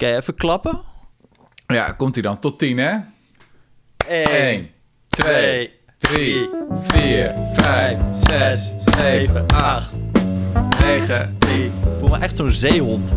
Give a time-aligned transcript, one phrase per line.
[0.00, 0.80] Kan je even klappen?
[1.66, 2.38] Ja, komt hij dan.
[2.38, 2.96] Tot 10, hè?
[4.08, 4.68] 1, 1,
[5.08, 6.48] 2, 3,
[6.80, 9.90] 4, 5, 6, 7, 8,
[10.80, 11.36] 9.
[11.38, 11.64] 3.
[11.64, 13.12] Ik voel me echt zo'n zeehond.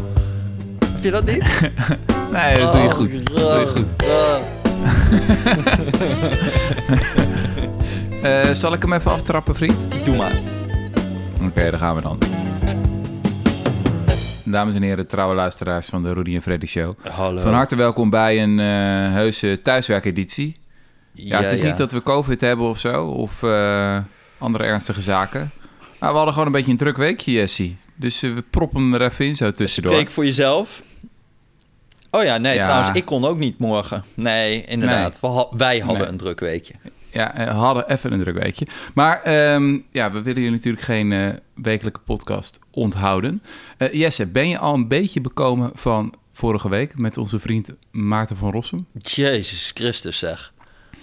[0.85, 1.43] Heb je dat niet?
[2.31, 3.11] Nee, dat doe je goed.
[3.13, 3.93] Dat doe je goed.
[8.23, 10.05] Eh, zal ik hem even aftrappen, vriend?
[10.05, 10.35] Doe maar.
[11.41, 12.17] Oké, daar gaan we dan.
[14.43, 16.93] Dames en heren, trouwe luisteraars van de Rudy en Freddy Show.
[17.09, 17.41] Hallo.
[17.41, 18.65] Van harte welkom bij een eh
[19.13, 20.55] heuse thuiswerkeditie.
[21.11, 23.97] Ja, het is niet dat we COVID hebben of zo, of eh,
[24.37, 25.51] andere ernstige zaken.
[25.99, 27.77] Maar we hadden gewoon een beetje een druk weekje, Jessie.
[27.95, 29.93] Dus eh, we proppen hem er even in zo tussendoor.
[29.93, 30.83] Spreek voor jezelf.
[32.11, 32.61] Oh ja, nee, Ja.
[32.63, 34.03] trouwens, ik kon ook niet morgen.
[34.13, 35.17] Nee, inderdaad.
[35.21, 36.07] Ha- wij hadden Nee.
[36.07, 36.73] een druk weekje.
[37.13, 38.67] Ja, eh, hadden even een druk weekje.
[38.93, 43.41] Maar ehm, ja, we willen je natuurlijk geen eh, wekelijke podcast onthouden.
[43.77, 48.37] Eh, Jesse, ben je al een beetje bekomen van vorige week met onze vriend Maarten
[48.37, 48.87] van Rossum?
[48.97, 50.53] Jezus Christus, zeg.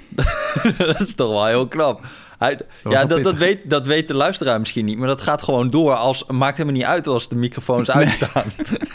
[0.79, 2.05] dat is toch wel heel knap.
[2.39, 4.99] Hij, was ja, dat, dat, weet, dat weet de luisteraar misschien niet.
[4.99, 5.95] Maar dat gaat gewoon door.
[5.95, 8.45] Als, maakt helemaal niet uit als de microfoons uitstaan.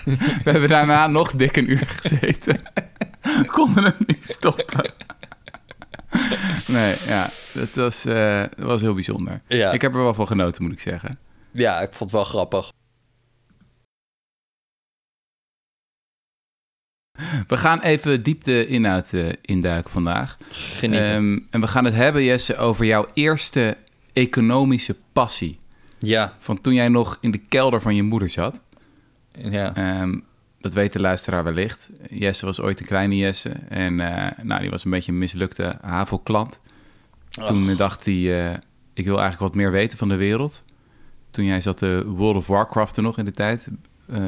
[0.43, 2.61] We hebben daarna nog dik een uur gezeten.
[3.55, 4.93] Konden hem niet stoppen.
[6.67, 9.41] Nee, ja, dat was, eh, dat was heel bijzonder.
[9.47, 9.71] Ja.
[9.71, 11.19] Ik heb er wel van genoten, moet ik zeggen.
[11.51, 12.71] Ja, ik vond het wel grappig.
[17.47, 20.37] We gaan even diep de inhoud eh, induiken vandaag.
[20.51, 21.11] Genieten.
[21.11, 23.77] Ehm, en we gaan het hebben, Jesse, over jouw eerste
[24.13, 25.59] economische passie.
[25.99, 28.59] ja, Van toen jij nog in de kelder van je moeder zat.
[29.31, 29.75] ja.
[29.75, 30.19] Ehm,
[30.65, 31.89] dat weet de luisteraar wellicht.
[32.09, 33.49] Jesse was ooit een kleine Jesse.
[33.69, 36.59] En eh, nou, die was een beetje een mislukte HAVO-klant.
[37.43, 38.57] Toen eh, dacht hij, eh,
[38.93, 40.63] ik wil eigenlijk wat meer weten van de wereld.
[41.29, 43.67] Toen jij zat de World of Warcraft er nog in de tijd.
[44.11, 44.19] eh,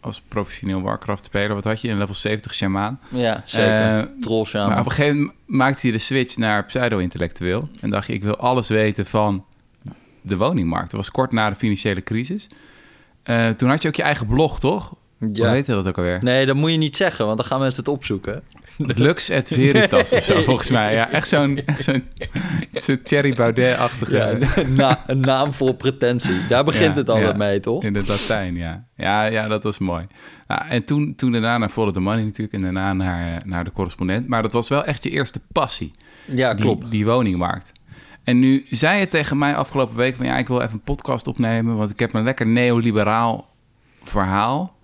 [0.00, 1.54] als professioneel Warcraft-speler.
[1.54, 1.88] Wat had je?
[1.90, 3.00] Een level 70 shamaan.
[3.08, 3.98] ja, zeker.
[3.98, 4.68] Eh, Troll shaman.
[4.68, 7.68] Maar op een gegeven moment maakte hij de switch naar pseudo-intellectueel.
[7.80, 9.44] En dacht je, ik wil alles weten van
[10.22, 10.90] de woningmarkt.
[10.90, 12.46] Dat was kort na de financiële crisis.
[13.22, 14.94] Eh, toen had je ook je eigen blog, toch?
[15.18, 15.50] Hoe Ja.
[15.50, 16.18] heette dat ook alweer?
[16.22, 18.42] Nee, dat moet je niet zeggen, want dan gaan mensen het opzoeken.
[18.76, 20.94] Lux et Veritas of zo, volgens mij.
[20.94, 22.02] Ja, echt zo'n zo'n
[22.72, 24.16] zo'n Thierry Baudet-achtige...
[24.16, 26.46] Ja, na, een naam vol pretentie.
[26.48, 27.36] Daar begint Ja, het altijd ja.
[27.36, 27.84] mee, toch?
[27.84, 28.84] In het Latijn, ja.
[28.96, 30.06] Ja, ja dat was mooi.
[30.46, 32.54] Nou, en toen, toen daarna naar Follow the Money natuurlijk...
[32.54, 34.28] en daarna naar, naar de correspondent.
[34.28, 35.90] Maar dat was wel echt je eerste passie.
[36.24, 36.90] Ja, die, klopt.
[36.90, 37.72] die woningmarkt.
[38.24, 41.26] En nu zei je tegen mij afgelopen week van ja, ik wil even een podcast
[41.26, 43.54] opnemen, want ik heb een lekker neoliberaal
[44.02, 44.76] verhaal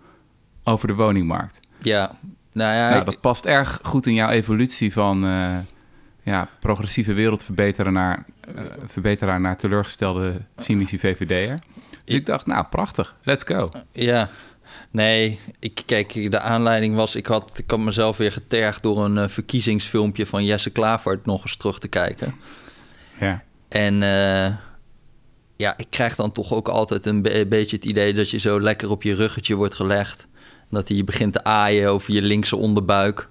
[0.65, 1.61] over de woningmarkt.
[1.79, 2.19] Ja,
[2.53, 5.57] nou ja, nou, ik- dat past erg goed in jouw evolutie van eh,
[6.23, 11.59] ja, progressieve wereldverbeteraar naar, eh, verbeteraar naar teleurgestelde cynische VVD'er.
[12.05, 13.69] Dus ik dacht, nou, prachtig, let's go.
[13.93, 14.31] Ja,
[14.91, 19.19] nee, ik, kijk, de aanleiding was, ik had, ik had mezelf weer getergd door een
[19.19, 22.35] eh, verkiezingsfilmpje van Jesse Klavert nog eens terug te kijken.
[23.21, 23.95] Ja, En
[25.57, 28.61] ja, ik krijg dan toch ook altijd een be- beetje het idee dat je zo
[28.61, 30.27] lekker op je ruggetje wordt gelegd.
[30.75, 33.29] Dat hij je begint te aaien over je linkse onderbuik.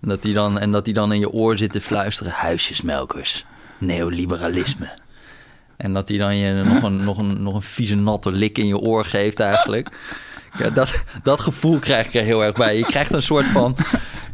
[0.00, 3.44] En dat hij dan, en dat hij dan in je oor zit te fluisteren, huisjesmelkers,
[3.78, 4.88] neoliberalisme.
[5.76, 8.66] En dat hij dan je nog een, nog, een, nog een vieze natte lik in
[8.66, 9.88] je oor geeft eigenlijk.
[10.58, 12.76] Ja, dat, dat gevoel krijg ik er heel erg bij.
[12.76, 13.76] Je krijgt een soort van,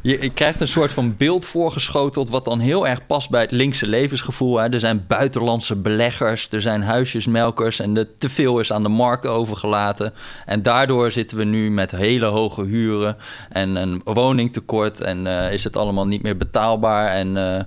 [0.02, 2.28] je, je krijgt een soort van beeld voorgeschoteld...
[2.28, 4.58] wat dan heel erg past bij het linkse levensgevoel.
[4.58, 4.72] Hè.
[4.72, 7.80] Er zijn buitenlandse beleggers, er zijn huisjesmelkers...
[7.80, 10.12] en er te veel is aan de markt overgelaten.
[10.46, 13.16] En daardoor zitten we nu met hele hoge huren...
[13.48, 17.08] en een woningtekort en eh, is het allemaal niet meer betaalbaar.
[17.08, 17.64] En eh,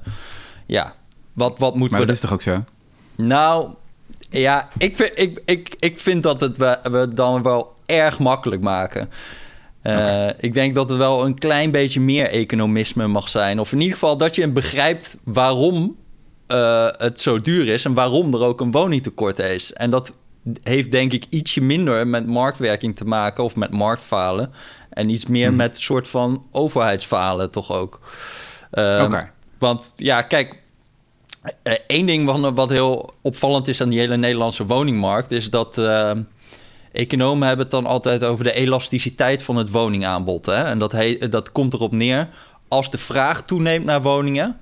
[0.66, 0.94] ja,
[1.34, 2.06] wat, wat moeten maar we...
[2.06, 2.64] dat is toch ook zo?
[3.16, 3.70] Nou,
[4.30, 8.62] ja, ik vind, ik, ik, ik vind dat het we, we dan wel erg makkelijk
[8.62, 9.10] maken.
[9.84, 13.60] Eh, Ik denk dat er wel een klein beetje meer economisme mag zijn.
[13.60, 15.96] Of in ieder geval dat je begrijpt waarom
[16.48, 17.86] eh, het zo duur is...
[17.86, 19.74] en waarom er ook een woningtekort is.
[19.74, 20.14] En dat
[20.64, 23.44] heeft denk ik ietsje minder met marktwerking te maken...
[23.44, 24.52] of met marktfalen.
[24.90, 28.00] En iets meer met een soort van overheidsfalen toch ook.
[28.72, 29.30] Eh, Oké.
[29.58, 30.62] Want ja, kijk,
[31.88, 36.12] Eén ding wat, wat heel opvallend is aan die hele Nederlandse woningmarkt, is dat eh,
[36.94, 40.46] economen hebben het dan altijd over de elasticiteit van het woningaanbod.
[40.46, 40.64] Hè?
[40.64, 40.96] En dat,
[41.30, 42.30] dat komt erop neer,
[42.68, 44.58] als de vraag toeneemt naar woningen,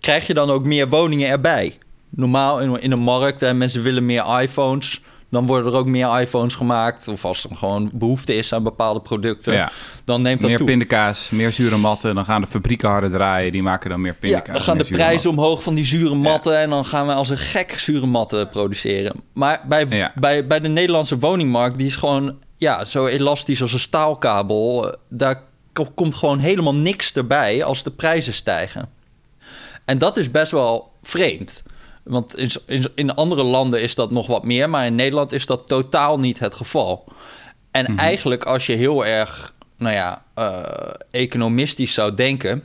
[0.00, 1.78] krijg je dan ook meer woningen erbij.
[2.08, 5.00] Normaal in, in een markt, hè, mensen willen meer iPhones,
[5.34, 7.08] dan worden er ook meer iPhones gemaakt.
[7.08, 9.70] Of als er gewoon behoefte is aan bepaalde producten, Ja.
[10.04, 10.66] dan neemt dat Meer toe.
[10.66, 12.14] pindakaas, meer zure matten.
[12.14, 13.52] Dan gaan de fabrieken harder draaien.
[13.52, 14.54] Die maken dan meer Ja, pindakaas.
[14.56, 16.58] dan gaan meer de prijzen omhoog van die zure matten...
[16.58, 19.20] en dan gaan we als een gek zure matten produceren.
[19.32, 20.12] Maar bij, Ja.
[20.14, 21.76] bij, bij de Nederlandse woningmarkt...
[21.76, 24.88] die is gewoon ja, zo elastisch als een staalkabel.
[24.88, 25.42] Eh, Daar
[25.72, 28.88] ko- komt gewoon helemaal niks erbij als de prijzen stijgen.
[29.84, 31.62] En dat is best wel vreemd.
[32.04, 35.46] Want in, in, in andere landen is dat nog wat meer, maar in Nederland is
[35.46, 37.04] dat totaal niet het geval.
[37.70, 40.62] En eigenlijk als je heel erg, nou ja, eh,
[41.10, 42.62] economistisch zou denken,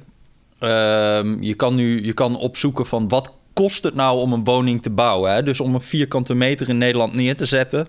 [0.59, 4.81] ehm, je kan nu je kan opzoeken van wat kost het nou om een woning
[4.81, 5.33] te bouwen.
[5.33, 5.43] Hè?
[5.43, 7.87] Dus om een vierkante meter in Nederland neer te zetten.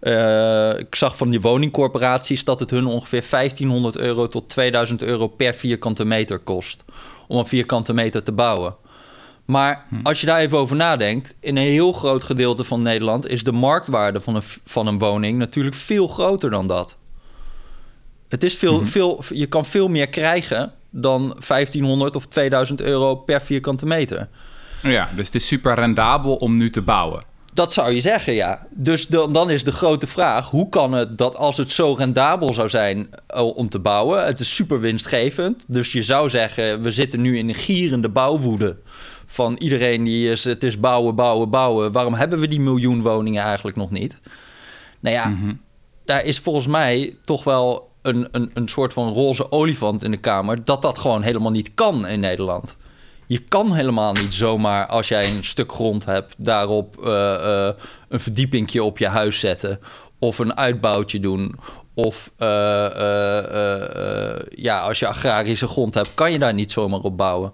[0.00, 5.28] Eh, ik zag van die woningcorporaties dat het hun ongeveer 1500 euro tot 2000 euro
[5.28, 6.84] per vierkante meter kost.
[7.28, 8.74] Om een vierkante meter te bouwen.
[9.44, 13.44] Maar als je daar even over nadenkt, in een heel groot gedeelte van Nederland is
[13.44, 16.96] de marktwaarde van een, van een woning natuurlijk veel groter dan dat.
[18.28, 23.40] Het is veel, veel, je kan veel meer krijgen dan 1500 of 2000 euro per
[23.40, 24.28] vierkante meter.
[24.82, 27.24] Ja, dus het is super rendabel om nu te bouwen.
[27.54, 28.66] Dat zou je zeggen, ja.
[28.70, 32.54] Dus dan, dan is de grote vraag: hoe kan het dat als het zo rendabel
[32.54, 34.24] zou zijn eh, om te bouwen?
[34.24, 35.64] Het is super winstgevend.
[35.68, 38.76] Dus je zou zeggen: we zitten nu in een gierende bouwwoede.
[39.32, 41.92] Van iedereen die is: het is bouwen, bouwen, bouwen.
[41.92, 44.20] Waarom hebben we die miljoen woningen eigenlijk nog niet?
[45.00, 45.36] Nou ja,
[46.04, 50.16] daar is volgens mij toch wel een, een, een soort van roze olifant in de
[50.16, 50.64] Kamer.
[50.64, 52.76] dat dat gewoon helemaal niet kan in Nederland.
[53.26, 57.34] Je kan helemaal niet zomaar, als jij een stuk grond hebt, daarop eh,
[57.68, 57.74] eh,
[58.08, 59.80] een verdiepingje op je huis zetten.
[60.18, 61.54] Of een uitbouwtje doen.
[61.94, 62.48] Of eh,
[64.50, 67.52] ja, als je agrarische grond hebt, kan je daar niet zomaar op bouwen.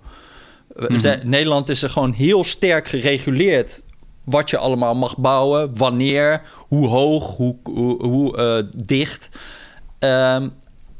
[0.79, 3.83] Eh, ze- Nederland is er gewoon heel sterk gereguleerd
[4.25, 9.29] wat je allemaal mag bouwen, wanneer, hoe hoog, hoe, hoe, hoe eh, dicht.
[9.99, 10.49] Ehm,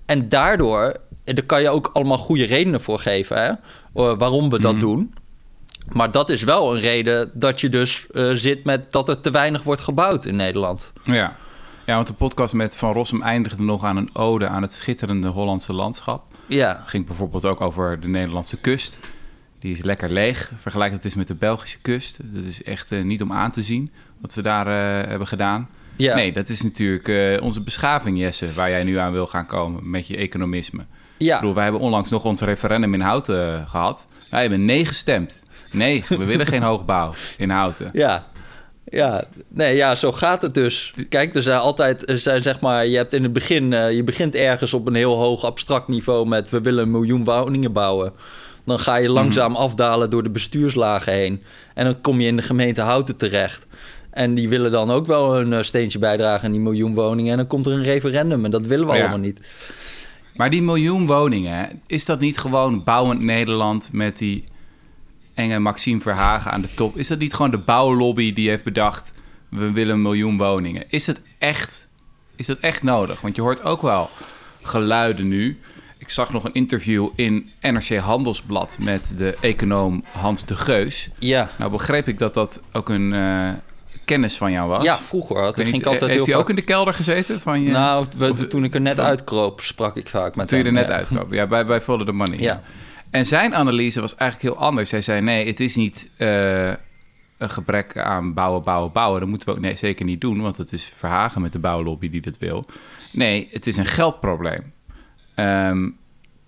[0.07, 3.59] en daardoor, en daar kan je ook allemaal goede redenen voor geven, hè, eh,
[4.19, 5.15] waarom we dat doen.
[5.93, 9.31] Maar dat is wel een reden dat je dus eh, zit met dat er te
[9.31, 10.93] weinig wordt gebouwd in Nederland.
[11.05, 11.37] Ja.
[11.87, 15.29] ja, want de podcast met Van Rossum eindigde nog aan een ode aan het schitterende
[15.29, 16.23] Hollandse landschap.
[16.47, 18.99] Ja, ging bijvoorbeeld ook over de Nederlandse kust.
[19.59, 20.51] Die is lekker leeg.
[20.57, 22.19] Vergelijk dat eens met de Belgische kust.
[22.23, 23.89] Dat is echt eh, niet om aan te zien
[24.21, 25.69] wat ze daar eh, hebben gedaan.
[25.97, 26.15] ja.
[26.15, 29.91] Nee, dat is natuurlijk eh, onze beschaving, Jesse, waar jij nu aan wil gaan komen
[29.91, 30.81] met je economisme.
[30.81, 31.41] Ik ja.
[31.41, 34.07] bedoel, wij hebben onlangs nog ons referendum in Houten eh, gehad.
[34.31, 35.43] Wij hebben nee gestemd.
[35.71, 37.91] Nee, we willen geen hoogbouw in Houten.
[37.93, 38.27] Ja.
[38.91, 40.93] Ja, nee, ja, zo gaat het dus.
[41.09, 44.35] Kijk, er zijn altijd, er zijn zeg maar, je hebt in het begin, je begint
[44.35, 48.13] ergens op een heel hoog abstract niveau met we willen een miljoen woningen bouwen.
[48.69, 51.43] Dan ga je langzaam afdalen door de bestuurslagen heen.
[51.75, 53.67] En dan kom je in de gemeente Houten terecht.
[54.11, 57.31] En die willen dan ook wel een eh, steentje bijdragen aan die miljoen woningen.
[57.33, 58.99] En dan komt er een referendum en dat willen we Ja.
[59.01, 59.41] allemaal niet.
[60.35, 64.45] Maar die miljoen woningen, is dat niet gewoon bouwend Nederland met die
[65.35, 66.97] enge Maxime Verhagen aan de top?
[66.97, 69.13] Is dat niet gewoon de bouwlobby die heeft bedacht,
[69.49, 70.85] we willen een miljoen woningen?
[70.91, 71.89] Is het echt,
[72.37, 73.21] is dat echt nodig?
[73.21, 74.11] Want je hoort ook wel
[74.63, 75.59] geluiden nu.
[75.99, 81.11] Ik zag nog een interview in NRC Handelsblad met de econoom Hans de Geus.
[81.19, 83.49] Ja, Nou begreep ik dat dat ook een eh,
[84.05, 84.85] kennis van jou was.
[84.85, 87.41] ja vroeger had Ik niet, altijd heeft heel hij ook in de kelder gezeten?
[87.41, 90.49] Van je, Nou, we- of- toen ik er net van- uitkroop, sprak ik vaak met
[90.49, 90.97] toen je er hem, net ja.
[90.97, 91.35] uitkwam.
[91.35, 92.39] Ja, bij, bij Follow the Money.
[92.41, 92.63] Ja.
[93.11, 94.91] En zijn analyse was eigenlijk heel anders.
[94.91, 96.69] Hij zei, nee, het is niet eh,
[97.39, 99.21] een gebrek aan bouwen, bouwen, bouwen.
[99.21, 102.11] Dat moeten we ook nee, zeker niet doen, want het is Verhagen met de bouwlobby
[102.11, 102.65] die dat wil.
[103.13, 104.73] Nee, het is een geldprobleem.
[105.39, 105.89] Ehm,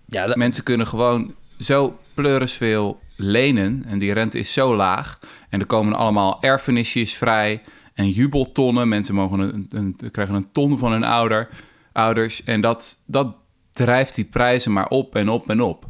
[0.06, 5.18] Ja, dat- mensen kunnen gewoon zo pleuris veel lenen en die rente is zo laag.
[5.48, 7.60] En er komen allemaal erfenisjes vrij
[7.94, 8.88] en jubeltonnen.
[8.88, 11.48] Mensen mogen een, een, krijgen een ton van hun ouder,
[11.92, 12.42] ouders.
[12.44, 13.34] En dat, dat
[13.70, 15.86] drijft die prijzen maar op en op en op.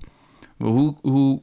[0.59, 1.41] Hoe, hoe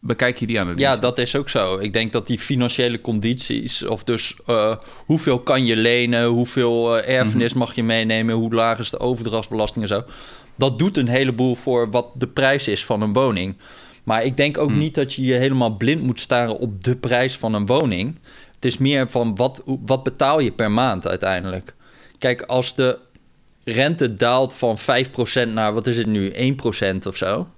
[0.00, 0.80] bekijk je die analyse?
[0.84, 1.78] Ja, dat is ook zo.
[1.78, 7.18] Ik denk dat die financiële condities, of dus eh, hoeveel kan je lenen, hoeveel eh,
[7.18, 10.02] erfenis mag je meenemen, hoe laag is de overdrachtsbelasting en zo.
[10.56, 13.56] Dat doet een heleboel voor wat de prijs is van een woning.
[14.04, 17.36] Maar ik denk ook niet dat je je helemaal blind moet staren op de prijs
[17.36, 18.18] van een woning.
[18.54, 21.74] Het is meer van wat, wat betaal je per maand uiteindelijk.
[22.18, 22.98] Kijk, als de
[23.64, 24.82] rente daalt van 5%
[25.48, 27.48] naar, wat is het nu, 1% of zo.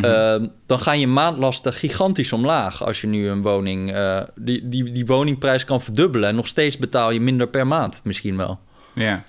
[0.00, 3.92] Ehm, dan gaan je maandlasten gigantisch omlaag als je nu een woning...
[3.92, 6.28] eh, die, die, die woningprijs kan verdubbelen...
[6.28, 8.58] en nog steeds betaal je minder per maand misschien wel.
[8.94, 9.24] Ja.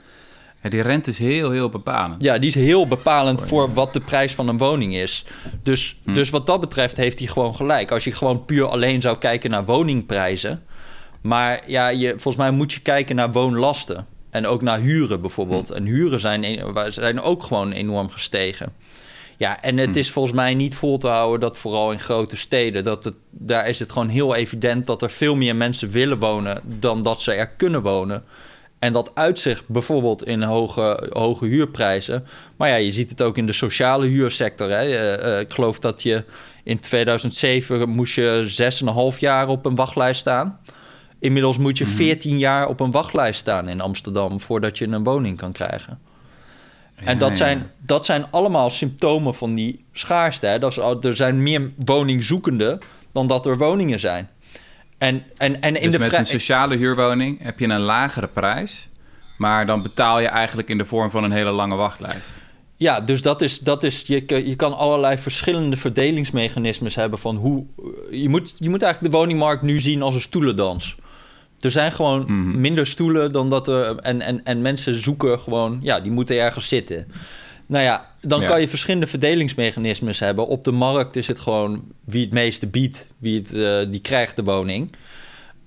[0.62, 2.24] Ja, die rente is heel, heel bepalend.
[2.24, 5.26] Ja, die is heel bepalend voor wat de prijs van een woning is.
[5.64, 7.92] Dus, dus wat dat betreft heeft hij gewoon gelijk.
[7.92, 10.64] Als je gewoon puur alleen zou kijken naar woningprijzen...
[11.22, 14.06] maar ja, je, volgens mij moet je kijken naar woonlasten...
[14.30, 15.70] en ook naar huren bijvoorbeeld.
[15.72, 18.74] En huren zijn, zijn ook gewoon enorm gestegen.
[19.38, 22.84] Ja, en het is volgens mij niet vol te houden dat vooral in grote steden,
[22.84, 26.62] dat het, daar is het gewoon heel evident dat er veel meer mensen willen wonen
[26.64, 28.24] dan dat ze er kunnen wonen.
[28.80, 32.26] En dat uitzicht bijvoorbeeld in hoge, hoge huurprijzen.
[32.56, 34.70] Maar ja, je ziet het ook in de sociale huursector.
[34.70, 34.88] Hè.
[34.88, 36.24] Uh, uh, ik geloof dat je
[36.64, 38.72] in 2007 moest je
[39.14, 40.60] 6,5 jaar op een wachtlijst staan.
[41.20, 42.40] Inmiddels moet je 14 mhm.
[42.40, 46.00] jaar op een wachtlijst staan in Amsterdam voordat je een woning kan krijgen.
[46.96, 50.46] en dat, Zijn, dat zijn allemaal symptomen van die schaarste.
[50.46, 50.60] Hè.
[50.60, 52.80] Dat is, er zijn meer woningzoekenden
[53.12, 54.30] dan dat er woningen zijn.
[55.00, 58.90] En, en, en in dus de met een sociale huurwoning heb je een lagere prijs,
[59.38, 62.36] maar dan betaal je eigenlijk in de vorm van een hele lange wachtlijst.
[62.76, 67.66] Ja, dus dat is, dat is je, je kan allerlei verschillende verdelingsmechanismes hebben van hoe.
[68.12, 70.98] Je moet, je moet eigenlijk de woningmarkt nu zien als een stoelendans.
[71.60, 72.62] Er zijn gewoon mhm.
[72.62, 73.96] minder stoelen dan dat er.
[73.96, 75.80] En, en, en mensen zoeken gewoon.
[75.82, 77.12] Ja, die moeten ergens zitten.
[77.70, 80.48] Nou ja, dan kan je verschillende verdelingsmechanismes hebben.
[80.48, 84.36] Op de markt is het gewoon wie het meeste biedt, wie het, uh, die krijgt
[84.36, 84.96] de woning.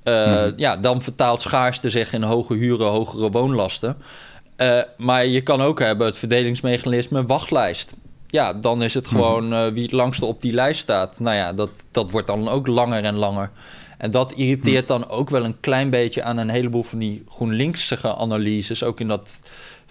[0.05, 3.97] Uh, Ja, dan vertaalt schaarste zich in hoge huren, hogere woonlasten.
[4.57, 7.95] Uh, maar je kan ook hebben het verdelingsmechanisme wachtlijst.
[8.27, 9.15] Ja, dan is het mhm.
[9.15, 11.21] gewoon wie het langste op die lijst staat.
[11.21, 13.51] Nou ja, dat, dat wordt dan ook langer en langer.
[13.99, 18.17] En dat irriteert dan ook wel een klein beetje aan een heleboel van die GroenLinksige
[18.17, 18.85] analyses.
[18.85, 19.41] Ook in dat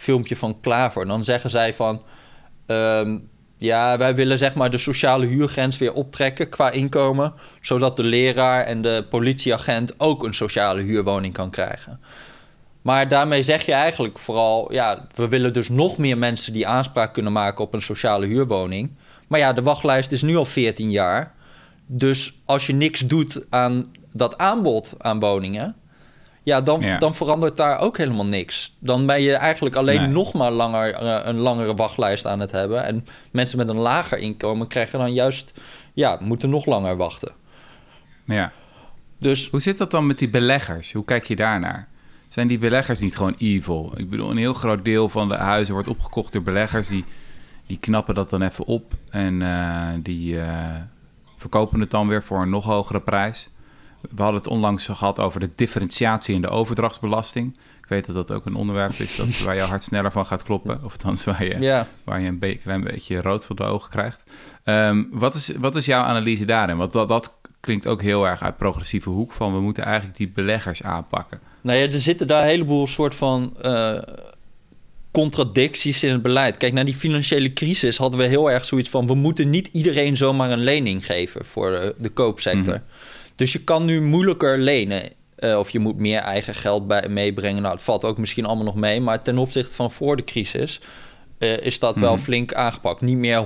[0.02, 1.06] filmpje van Klaver.
[1.06, 2.04] Dan zeggen zij van...
[2.66, 3.18] Ehm,
[3.58, 7.34] ja, wij willen zeg maar de sociale huurgrens weer optrekken qua inkomen...
[7.62, 12.00] zodat de leraar en de politieagent ook een sociale huurwoning kan krijgen.
[12.82, 14.74] Maar daarmee zeg je eigenlijk vooral...
[14.74, 18.92] ja, we willen dus nog meer mensen die aanspraak kunnen maken op een sociale huurwoning.
[19.28, 21.34] Maar ja, de wachtlijst is nu al 14 jaar...
[21.94, 25.76] Dus als je niks doet aan dat aanbod aan woningen,
[26.44, 28.76] ja, dan, dan verandert daar ook helemaal niks.
[28.80, 32.84] Dan ben je eigenlijk alleen nog maar langer, uh, een langere wachtlijst aan het hebben.
[32.84, 35.62] En mensen met een lager inkomen krijgen dan juist,
[35.94, 37.32] ja, moeten nog langer wachten.
[38.26, 38.52] Ja.
[39.18, 40.94] Dus, Hoe zit dat dan met die beleggers?
[40.94, 41.88] Hoe kijk je daarnaar?
[42.28, 43.94] Zijn die beleggers niet gewoon evil?
[43.96, 47.06] Ik bedoel, een heel groot deel van de huizen wordt opgekocht door beleggers die,
[47.68, 50.76] die knappen dat dan even op en uh, die uh,
[51.38, 53.50] verkopen het dan weer voor een nog hogere prijs.
[54.02, 57.58] We hadden het onlangs gehad over de differentiatie in de overdrachtsbelasting.
[57.82, 60.44] Ik weet dat dat ook een onderwerp is dat, waar je hart sneller van gaat
[60.44, 60.84] kloppen.
[60.84, 64.24] Of althans waar je, waar je een klein beetje rood voor de ogen krijgt.
[64.64, 66.78] Ehm, wat, is, wat is jouw analyse daarin?
[66.78, 69.54] Want dat, dat klinkt ook heel erg uit progressieve hoek van...
[69.54, 71.40] we moeten eigenlijk die beleggers aanpakken.
[71.62, 73.54] Nou ja, er zitten daar een heleboel soort van...
[73.62, 74.00] Uh
[75.12, 76.58] contradicties in het beleid.
[76.58, 79.08] Kijk, na die financiële crisis hadden we heel erg zoiets van...
[79.08, 82.74] we moeten niet iedereen zomaar een lening geven voor de, de koopsector.
[82.74, 82.84] Mhm.
[83.36, 85.04] Dus je kan nu moeilijker lenen.
[85.40, 87.62] Uh, of je moet meer eigen geld bij, meebrengen.
[87.62, 89.02] Nou, het valt ook misschien allemaal nog mee.
[89.02, 90.82] Maar ten opzichte van voor de crisis
[91.40, 92.22] uh, is dat wel mhm.
[92.22, 93.02] flink aangepakt.
[93.02, 93.46] Niet meer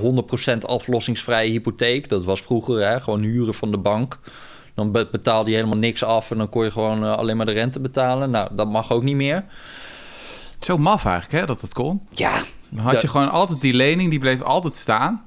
[0.54, 2.10] 100% aflossingsvrije hypotheek.
[2.10, 4.20] Dat was vroeger hè, gewoon huren van de bank.
[4.74, 7.52] Dan betaalde je helemaal niks af en dan kon je gewoon uh, alleen maar de
[7.52, 8.30] rente betalen.
[8.30, 9.46] Nou, dat mag ook niet meer.
[10.60, 12.02] Zo maf eigenlijk, hè, dat dat kon.
[12.12, 12.42] Ja.
[12.70, 15.25] Dan had je gewoon altijd die lening, die bleef altijd staan.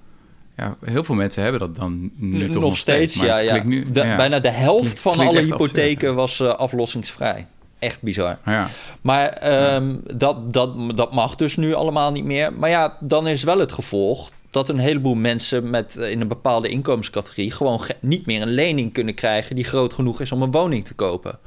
[0.59, 3.15] Ja, heel veel mensen hebben dat dan nu toch nog, steeds.
[3.15, 3.62] ja, ja.
[3.65, 7.47] Nu, Bijna de helft van alle hypotheken was uh, aflossingsvrij.
[7.79, 8.38] Echt bizar.
[8.45, 8.67] Ja.
[9.00, 12.53] Maar um, dat, dat, dat mag dus nu allemaal niet meer.
[12.53, 16.29] Maar ja, dan is wel het gevolg dat een heleboel mensen met uh, in een
[16.29, 20.50] bepaalde inkomenscategorie gewoon niet meer een lening kunnen krijgen die groot genoeg is om een
[20.50, 21.38] woning te kopen.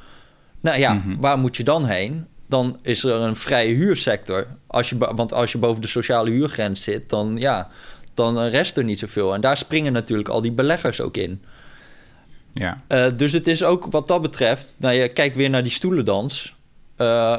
[0.60, 1.20] Nou ja, mm -hmm.
[1.20, 2.26] waar moet je dan heen?
[2.48, 4.46] Dan is er een vrije huursector.
[4.66, 7.68] Als je, want als je boven de sociale huurgrens zit, dan ja,
[8.14, 9.34] dan rest er niet zoveel.
[9.34, 11.42] En daar springen natuurlijk al die beleggers ook in.
[12.54, 12.82] Ja.
[12.88, 16.54] Uh, dus het is ook wat dat betreft, nou je kijkt weer naar die stoelendans.
[16.96, 17.38] Uh,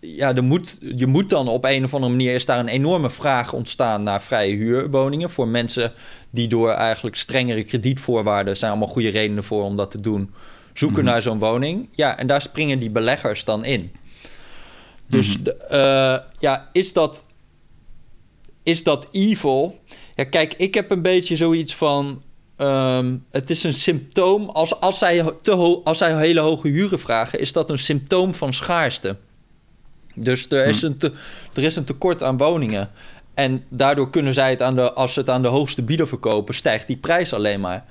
[0.00, 3.10] ja, er moet, je moet dan op een of andere manier is daar een enorme
[3.10, 5.92] vraag ontstaan naar vrije huurwoningen voor mensen
[6.30, 10.34] die door eigenlijk strengere kredietvoorwaarden zijn allemaal goede redenen voor om dat te doen,
[10.72, 11.12] zoeken mhm.
[11.12, 11.88] naar zo'n woning.
[11.90, 13.92] Ja, en daar springen die beleggers dan in.
[15.06, 15.44] Dus mm
[16.38, 17.24] ja, is dat,
[18.62, 19.80] is dat evil?
[20.20, 22.22] Ja, kijk, ik heb een beetje zoiets van.
[22.56, 24.48] Ehm, het is een symptoom.
[24.48, 28.52] Als, als, zij te als zij hele hoge huren vragen, is dat een symptoom van
[28.52, 29.16] schaarste.
[30.14, 30.86] Dus er is, hm.
[30.86, 31.12] een, te,
[31.54, 32.90] er is een tekort aan woningen.
[33.34, 36.54] En daardoor kunnen zij het aan de, als ze het aan de hoogste bieder verkopen,
[36.54, 37.84] stijgt die prijs alleen maar.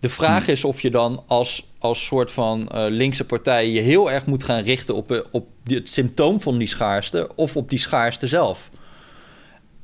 [0.00, 0.50] De vraag hm.
[0.50, 4.44] is of je dan als, als soort van uh, linkse partij je heel erg moet
[4.44, 8.70] gaan richten op, eh, op het symptoom van die schaarste of op die schaarste zelf.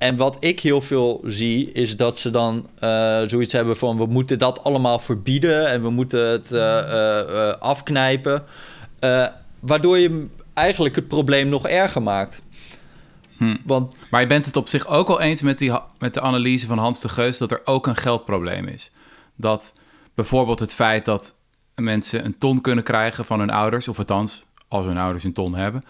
[0.02, 3.96] En wat ik heel veel zie, is dat ze dan uh, zoiets hebben van...
[3.96, 8.44] we moeten dat allemaal verbieden en we moeten het uh, uh, afknijpen.
[9.60, 12.42] waardoor je eigenlijk het probleem nog erger maakt.
[13.36, 13.56] Hm.
[13.64, 16.66] Want, maar je bent het op zich ook al eens met, die, met de analyse
[16.66, 17.38] van Hans de Geus...
[17.38, 18.90] dat er ook een geldprobleem is.
[19.36, 19.72] Dat
[20.14, 21.34] bijvoorbeeld het feit dat
[21.74, 23.88] mensen een ton kunnen krijgen van hun ouders...
[23.88, 25.82] of althans, als hun ouders een ton hebben...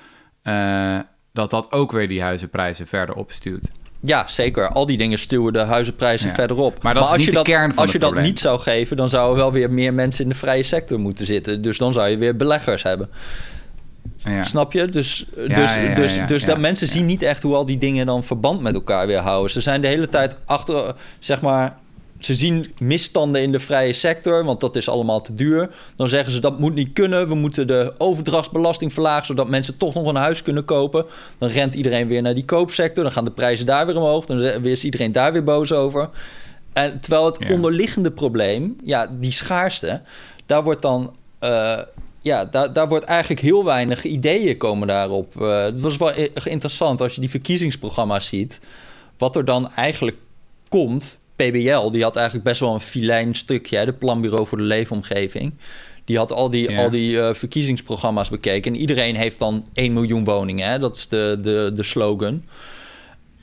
[0.42, 0.98] eh,
[1.32, 3.70] dat dat ook weer die huizenprijzen verder opstuwt.
[4.04, 4.68] Ja, zeker.
[4.68, 6.34] Al die dingen stuwen de huizenprijzen Ja.
[6.34, 6.82] verder op.
[6.82, 8.96] Maar dat als niet je de dat, kern van Als je dat niet zou geven,
[8.96, 11.62] dan zouden wel weer meer mensen in de vrije sector moeten zitten.
[11.62, 13.08] Dus dan zou je weer beleggers hebben.
[14.16, 14.44] Ja.
[14.44, 14.86] Snap je?
[14.86, 18.24] Dus, dus, ja, dus, dus dat mensen zien niet echt hoe al die dingen dan
[18.24, 19.50] verband met elkaar weer houden.
[19.50, 21.76] Ze zijn de hele tijd achter, zeg maar.
[22.24, 25.70] Ze zien misstanden in de vrije sector, want dat is allemaal te duur.
[25.96, 27.28] Dan zeggen ze dat moet niet kunnen.
[27.28, 31.04] We moeten de overdrachtsbelasting verlagen, zodat mensen toch nog een huis kunnen kopen.
[31.38, 33.02] Dan rent iedereen weer naar die koopsector.
[33.02, 34.26] Dan gaan de prijzen daar weer omhoog.
[34.26, 36.08] Dan is iedereen daar weer boos over.
[36.72, 37.52] En terwijl het Ja.
[37.52, 40.02] onderliggende probleem, ja, die schaarste,
[40.46, 41.16] daar wordt dan.
[41.38, 41.78] eh,
[42.20, 45.40] ja, daar, daar wordt eigenlijk heel weinig ideeën komen daarop.
[45.40, 46.12] Eh, het was wel
[46.44, 48.58] interessant als je die verkiezingsprogramma's ziet.
[49.18, 50.16] Wat er dan eigenlijk
[50.68, 51.18] komt.
[51.36, 53.76] PBL, die had eigenlijk best wel een filijn stukje.
[53.76, 55.54] Hè, de Planbureau voor de Leefomgeving.
[56.04, 56.82] Die had al die, Ja.
[56.82, 58.72] al die eh, verkiezingsprogramma's bekeken.
[58.72, 60.68] En iedereen heeft dan 1 miljoen woningen.
[60.70, 60.78] Hè?
[60.78, 62.44] Dat is de, de, de slogan.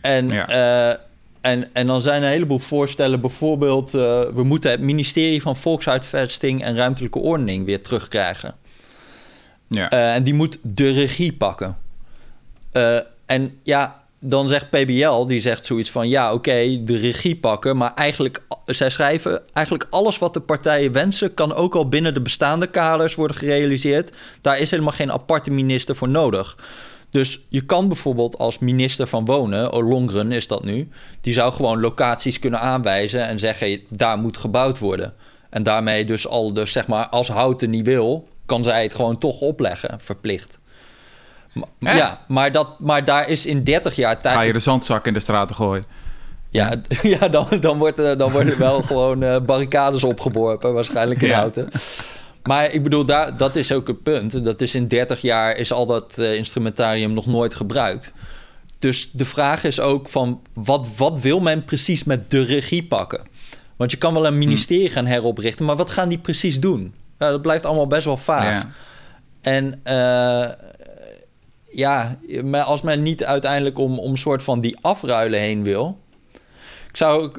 [0.02, 0.48] En, Ja.
[0.92, 1.00] eh,
[1.42, 3.22] en, en dan zijn er een heleboel voorstellen.
[3.22, 8.56] Bijvoorbeeld, eh, we moeten het ministerie van Volkshuisvesting en Ruimtelijke Ordening weer terugkrijgen.
[9.68, 9.90] Ja.
[9.90, 11.78] En die moet de regie pakken.
[13.26, 16.10] En ja, dan zegt PBL, die zegt zoiets van...
[16.10, 18.44] ja, oké, de regie pakken, maar eigenlijk...
[18.66, 21.34] zij schrijven, eigenlijk alles wat de partijen wensen...
[21.34, 24.12] kan ook al binnen de bestaande kaders worden gerealiseerd.
[24.42, 26.58] Daar is helemaal geen aparte minister voor nodig.
[27.10, 29.72] Dus je kan bijvoorbeeld als minister van Wonen...
[29.72, 30.90] Olongren is dat nu...
[31.22, 33.28] die zou gewoon locaties kunnen aanwijzen...
[33.28, 35.14] en zeggen, daar moet gebouwd worden.
[35.50, 38.28] En daarmee dus al de, zeg maar, als Houten niet wil...
[38.46, 40.60] kan zij het gewoon toch opleggen, verplicht.
[41.80, 41.98] Echt?
[41.98, 44.36] Ja, maar, dat, maar daar is in 30 jaar tijd...
[44.36, 45.86] Ga je de zandzak in de straten gooien?
[46.50, 51.22] Ja, ja dan, dan, wordt er, dan worden er wel gewoon eh, barricades opgeworpen, waarschijnlijk
[51.22, 51.38] in Ja.
[51.38, 51.68] houten.
[52.44, 54.46] Maar ik bedoel, daar, dat is ook het punt.
[54.46, 58.14] Dat is in 30 jaar is al dat eh, instrumentarium nog nooit gebruikt.
[58.80, 63.22] Dus de vraag is ook van, wat, wat wil men precies met de regie pakken?
[63.76, 66.94] Want je kan wel een ministerie gaan heroprichten, maar wat gaan die precies doen?
[67.18, 68.52] Ja, dat blijft allemaal best wel vaag.
[68.52, 68.68] Ja.
[69.42, 70.50] En eh,
[71.72, 76.00] ja, maar als men niet uiteindelijk om, om soort van die afruilen heen wil.
[76.90, 77.32] Ik zou.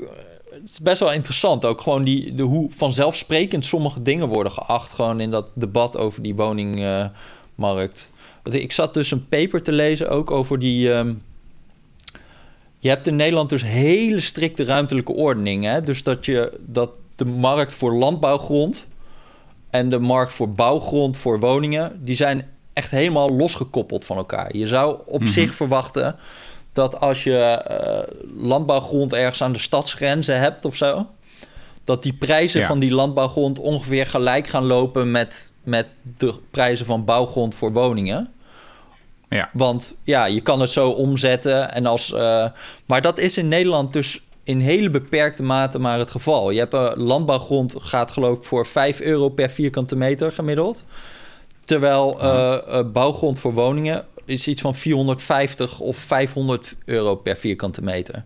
[0.51, 4.93] Het is best wel interessant ook gewoon die, de, hoe vanzelfsprekend sommige dingen worden geacht.
[4.93, 8.13] Gewoon in dat debat over die woningmarkt.
[8.51, 10.93] Ik zat dus een paper te lezen ook over die.
[10.93, 11.15] ehm,
[12.79, 15.65] je hebt in Nederland dus hele strikte ruimtelijke ordening.
[15.65, 15.83] Hè?
[15.83, 18.87] Dus dat, je, dat de markt voor landbouwgrond
[19.71, 24.57] en de markt voor bouwgrond voor woningen, die zijn echt helemaal losgekoppeld van elkaar.
[24.57, 25.31] Je zou op Mhm.
[25.31, 26.17] zich verwachten
[26.73, 31.07] dat als je eh, landbouwgrond ergens aan de stadsgrenzen hebt of zo,
[31.85, 32.67] dat die prijzen Ja.
[32.67, 38.33] van die landbouwgrond ongeveer gelijk gaan lopen met, met de prijzen van bouwgrond voor woningen.
[39.29, 39.51] Ja.
[39.53, 41.73] Want ja, je kan het zo omzetten.
[41.73, 42.47] En als, eh,
[42.87, 46.51] maar dat is in Nederland dus in hele beperkte mate maar het geval.
[46.51, 50.85] Je hebt een landbouwgrond gaat geloof ik voor 5 euro per vierkante meter gemiddeld.
[51.71, 57.83] Terwijl eh, eh, bouwgrond voor woningen is iets van 450 of 500 euro per vierkante
[57.83, 58.25] meter.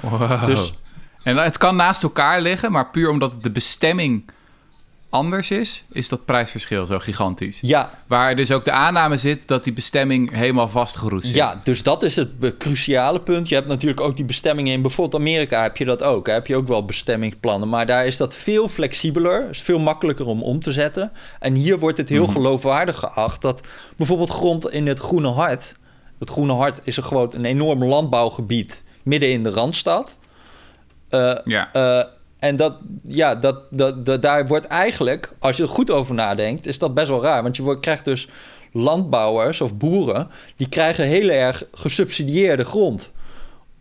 [0.00, 0.44] Wow.
[0.44, 0.72] Dus-
[1.22, 4.30] En het kan naast elkaar liggen, maar puur omdat de bestemming
[5.16, 7.58] anders is, is dat prijsverschil zo gigantisch.
[7.62, 11.36] Ja, Waar dus ook de aanname zit dat die bestemming helemaal vastgeroest zit.
[11.36, 13.48] Ja, dus dat is het cruciale punt.
[13.48, 16.26] Je hebt natuurlijk ook die bestemmingen in bijvoorbeeld Amerika heb je dat ook.
[16.26, 16.32] Hè?
[16.32, 20.42] Heb je ook wel bestemmingsplannen, maar daar is dat veel flexibeler, is veel makkelijker om
[20.42, 21.12] om te zetten.
[21.38, 22.32] En hier wordt het heel Mhm.
[22.32, 23.60] geloofwaardig geacht dat
[23.96, 25.74] bijvoorbeeld grond in het Groene Hart.
[26.18, 30.18] Het Groene Hart is een gewoon een enorm landbouwgebied midden in de randstad.
[31.08, 31.72] Eh, Ja.
[31.72, 32.04] eh,
[32.46, 36.66] en dat, ja, dat, dat, dat, daar wordt eigenlijk, als je er goed over nadenkt,
[36.66, 37.42] is dat best wel raar.
[37.42, 38.28] Want je wordt, krijgt dus
[38.72, 43.10] landbouwers of boeren, die krijgen heel erg gesubsidieerde grond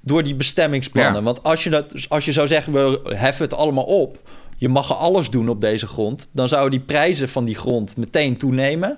[0.01, 1.15] door die bestemmingsplannen.
[1.15, 1.21] Ja.
[1.21, 4.17] Want als je, dat, als je zou zeggen, we heffen het allemaal op,
[4.57, 8.37] je mag alles doen op deze grond, dan zouden die prijzen van die grond meteen
[8.37, 8.97] toenemen.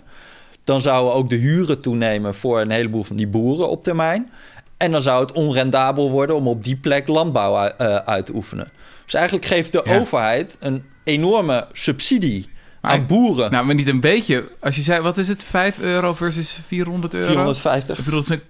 [0.64, 4.32] Dan zouden ook de huren toenemen voor een heleboel van die boeren op termijn.
[4.78, 8.72] En dan zou het onrendabel worden om op die plek landbouw eh, uit te oefenen.
[9.08, 9.98] Dus eigenlijk geeft de Ja.
[10.00, 12.50] overheid een enorme subsidie
[12.82, 13.52] Maar- aan boeren.
[13.52, 14.52] Nou, maar niet een beetje.
[14.60, 15.44] Als je zei, wat is het?
[15.44, 17.28] 5 euro versus 400 euro?
[17.28, 17.98] 450.
[17.98, 18.42] Ik bedoel, dat is een,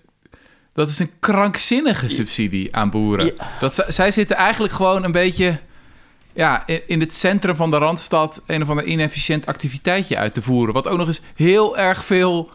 [0.74, 3.26] dat is een krankzinnige subsidie aan boeren.
[3.26, 3.32] Ja.
[3.60, 5.58] Dat, zij- zitten eigenlijk gewoon een beetje
[6.34, 8.42] ja, in, in het centrum van de Randstad...
[8.46, 10.74] een of ander inefficiënt activiteitje uit te voeren.
[10.74, 12.50] Wat ook nog eens heel erg veel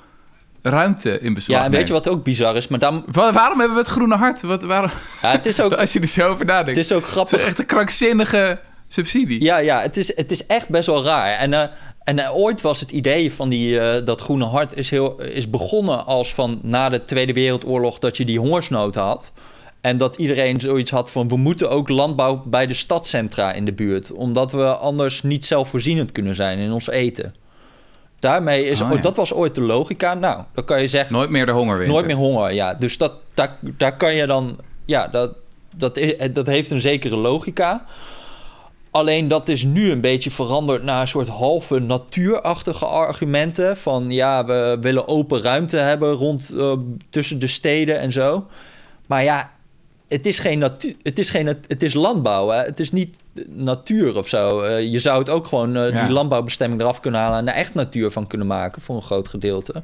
[0.62, 2.68] ruimte in beslag Ja, en weet je wat ook bizar is?
[2.68, 4.42] Maar dan, Wa- waarom hebben we het groene hart?
[4.42, 4.90] Wat, waarom,
[5.22, 6.77] ja, het, is ook, als je er zo over nadenkt.
[6.77, 7.38] het is ook Het grappig.
[7.40, 9.42] is echt een krankzinnige subsidie.
[9.42, 11.33] Ja, ja het, is, het is echt best wel raar.
[11.38, 11.62] En, eh,
[12.05, 15.51] En eh, ooit was het idee van die, eh, dat Groene Hart is, heel, is
[15.51, 19.33] begonnen als van na de Tweede Wereldoorlog dat je die hongersnood had.
[19.81, 23.72] En dat iedereen zoiets had van we moeten ook landbouw bij de stadcentra in de
[23.72, 24.12] buurt.
[24.12, 27.35] Omdat we anders niet zelfvoorzienend kunnen zijn in ons eten.
[28.22, 28.96] Daarmee is, Oh, ja.
[28.96, 30.14] dat was ooit de logica.
[30.14, 32.52] Nou, dan kan je zeggen, Nooit meer de honger nooit meer honger.
[32.52, 35.35] Ja, dus dat, daar, daar kan je dan, ja, dat,
[35.76, 36.00] dat,
[36.32, 37.85] dat heeft een zekere logica.
[38.90, 43.76] Alleen dat is nu een beetje veranderd naar een soort halve natuurachtige argumenten.
[43.76, 46.72] Van ja, we willen open ruimte hebben rond eh,
[47.11, 48.46] tussen de steden en zo.
[49.06, 49.50] Maar ja,
[50.08, 50.94] het is geen natuur.
[51.02, 52.48] Het is, geen, het is landbouw.
[52.48, 52.62] Hè?
[52.62, 53.16] Het is niet
[53.49, 54.61] natuur of zo.
[54.62, 56.03] Eh, je zou het ook gewoon eh, Ja.
[56.05, 59.29] die landbouwbestemming eraf kunnen halen en er echt natuur van kunnen maken voor een groot
[59.29, 59.83] gedeelte.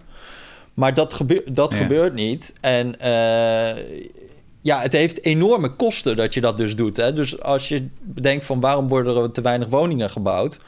[0.75, 1.79] Maar dat, gebeur, dat Ja.
[1.79, 2.55] gebeurt niet.
[2.61, 3.85] En eh,
[4.61, 6.97] ja, het heeft enorme kosten dat je dat dus doet.
[6.97, 7.13] Hè?
[7.13, 10.59] Dus als je bedenkt van waarom worden er te weinig woningen gebouwd?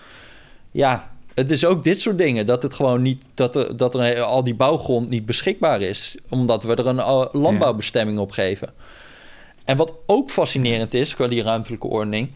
[0.71, 2.47] Ja, het is ook dit soort dingen.
[2.47, 6.15] Dat het gewoon niet dat er, dat er al die bouwgrond niet beschikbaar is.
[6.29, 8.73] Omdat we er een landbouwbestemming op geven.
[9.65, 12.31] En wat ook fascinerend is qua die ruimtelijke ordening.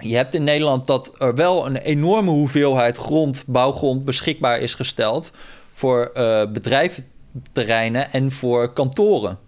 [0.00, 5.30] Je hebt in Nederland dat er wel een enorme hoeveelheid grond, bouwgrond beschikbaar is gesteld
[5.70, 9.38] voor eh bedrijventerreinen en voor kantoren.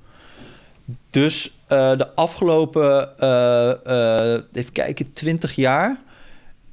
[1.11, 6.01] Dus eh, de afgelopen, eh, even kijken, 20 jaar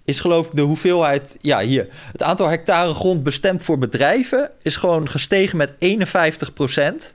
[0.03, 4.75] is geloof ik de hoeveelheid, ja hier, het aantal hectare grond bestemd voor bedrijven is
[4.75, 7.13] gewoon gestegen met 51 procent.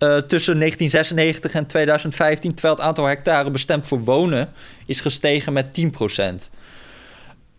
[0.00, 4.52] Eh, tussen 1996 en 2015, terwijl het aantal hectare bestemd voor wonen
[4.86, 6.50] is gestegen met 10 procent.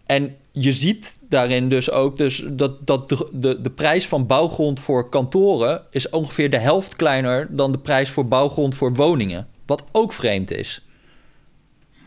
[0.06, 4.80] En je ziet daarin dus ook dus dat, dat de, de, de prijs van bouwgrond
[4.80, 9.47] voor kantoren is ongeveer de helft kleiner dan de prijs voor bouwgrond voor woningen.
[9.65, 10.86] Wat ook vreemd is.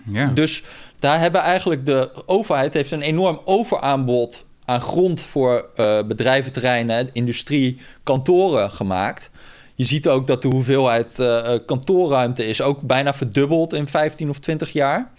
[0.06, 0.26] Ja.
[0.26, 0.62] Dus
[0.98, 7.78] daar hebben eigenlijk de overheid heeft een enorm overaanbod aan grond voor eh, bedrijventerreinen, industrie,
[8.02, 9.30] kantoren gemaakt.
[9.74, 14.28] Je ziet ook dat de hoeveelheid eh, eh, kantoorruimte is ook bijna verdubbeld in 15
[14.28, 15.12] of 20 jaar.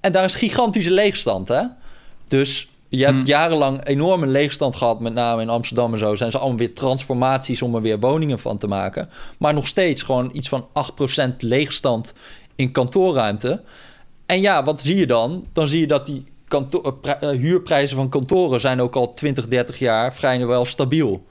[0.00, 1.62] En daar is gigantische leegstand, hè?
[2.28, 3.26] Dus je hebt Hmm.
[3.26, 6.14] jarenlang enorme leegstand gehad, met name in Amsterdam en zo.
[6.14, 9.08] Zijn ze allemaal weer transformaties om er weer woningen van te maken.
[9.38, 12.12] Maar nog steeds gewoon iets van 8% leegstand
[12.54, 13.62] in kantoorruimte.
[14.26, 15.46] En ja, wat zie je dan?
[15.52, 20.14] Dan zie je dat die eh, huurprijzen van kantoren zijn ook al 20, 30 jaar
[20.14, 21.24] vrijwel stabiel.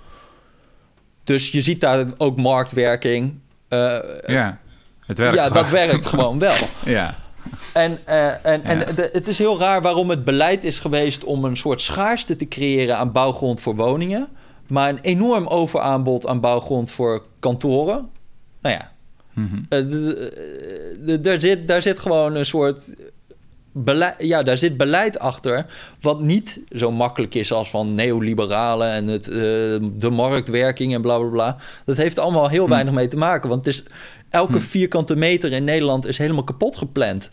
[1.23, 3.39] Dus je ziet daar ook marktwerking.
[3.67, 4.59] Eh, ja.
[5.05, 6.55] Het werkt ja, dat werkt gewoon wel.
[6.85, 7.15] Ja.
[7.73, 11.45] En, eh, en, en de- het is heel raar waarom het beleid is geweest om
[11.45, 14.27] een soort schaarste te creëren aan bouwgrond voor woningen,
[14.67, 18.09] maar een enorm overaanbod aan bouwgrond voor kantoren.
[18.61, 18.91] Nou ja,
[19.69, 19.79] eh,
[21.17, 22.95] d- daar, zit, daar zit gewoon een soort
[23.71, 25.65] beleid, ja, daar zit beleid achter
[26.01, 29.37] wat niet zo makkelijk is als van neoliberalen en het, eh,
[29.93, 31.57] de marktwerking en bla bla bla.
[31.85, 33.83] Dat heeft allemaal heel weinig mee te maken, want het is,
[34.29, 37.29] elke vierkante meter in Nederland is helemaal kapot gepland.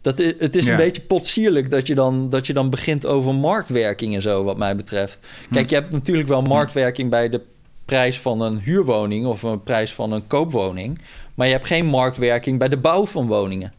[0.00, 3.34] Dat is, het is een beetje potsierlijk dat je, dan, dat je dan begint over
[3.34, 5.20] marktwerking en zo, wat mij betreft.
[5.50, 7.40] Kijk, je hebt natuurlijk wel marktwerking bij de
[7.84, 11.00] prijs van een huurwoning of een prijs van een koopwoning.
[11.34, 13.72] Maar je hebt geen marktwerking bij de bouw van woningen.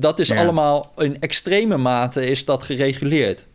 [0.00, 0.36] Dat is Ja.
[0.36, 3.46] allemaal in extreme mate is dat gereguleerd.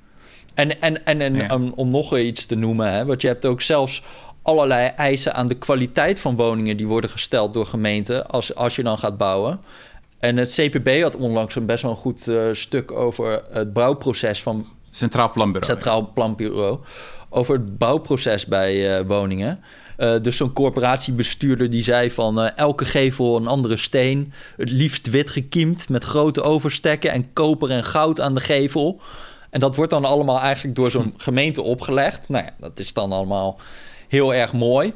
[0.53, 1.53] En, en, en, en Ja.
[1.55, 4.03] om, om nog iets te noemen, hè, want je hebt ook zelfs
[4.41, 8.83] allerlei eisen aan de kwaliteit van woningen die worden gesteld door gemeenten als, als je
[8.83, 9.59] dan gaat bouwen.
[10.19, 14.41] En het CPB had onlangs een best wel een goed eh, stuk over het bouwproces
[14.41, 15.65] van Centraal Planbureau.
[15.73, 16.79] Centraal Planbureau
[17.29, 19.59] over het bouwproces bij eh, woningen.
[19.97, 25.09] Eh, dus zo'n corporatiebestuurder die zei van eh, elke gevel een andere steen, het liefst
[25.09, 29.01] wit gekiemd met grote overstekken en koper en goud aan de gevel.
[29.49, 32.29] En dat wordt dan allemaal eigenlijk door zo'n gemeente opgelegd.
[32.29, 33.59] Nou ja, dat is dan allemaal
[34.07, 34.93] heel erg mooi.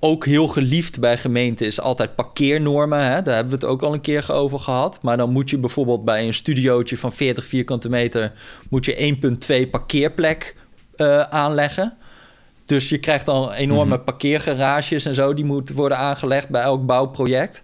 [0.00, 2.98] Ook heel geliefd bij gemeenten is altijd parkeernormen.
[2.98, 3.22] Hè?
[3.22, 4.98] Daar hebben we het ook al een keer over gehad.
[5.02, 8.32] Maar dan moet je bijvoorbeeld bij een studiootje van 40 vierkante meter...
[8.70, 9.16] moet je
[9.64, 10.56] 1,2 parkeerplek
[10.96, 11.96] eh, aanleggen.
[12.68, 15.34] Dus je krijgt dan enorme parkeergarages en zo...
[15.34, 17.62] die moeten worden aangelegd bij elk bouwproject.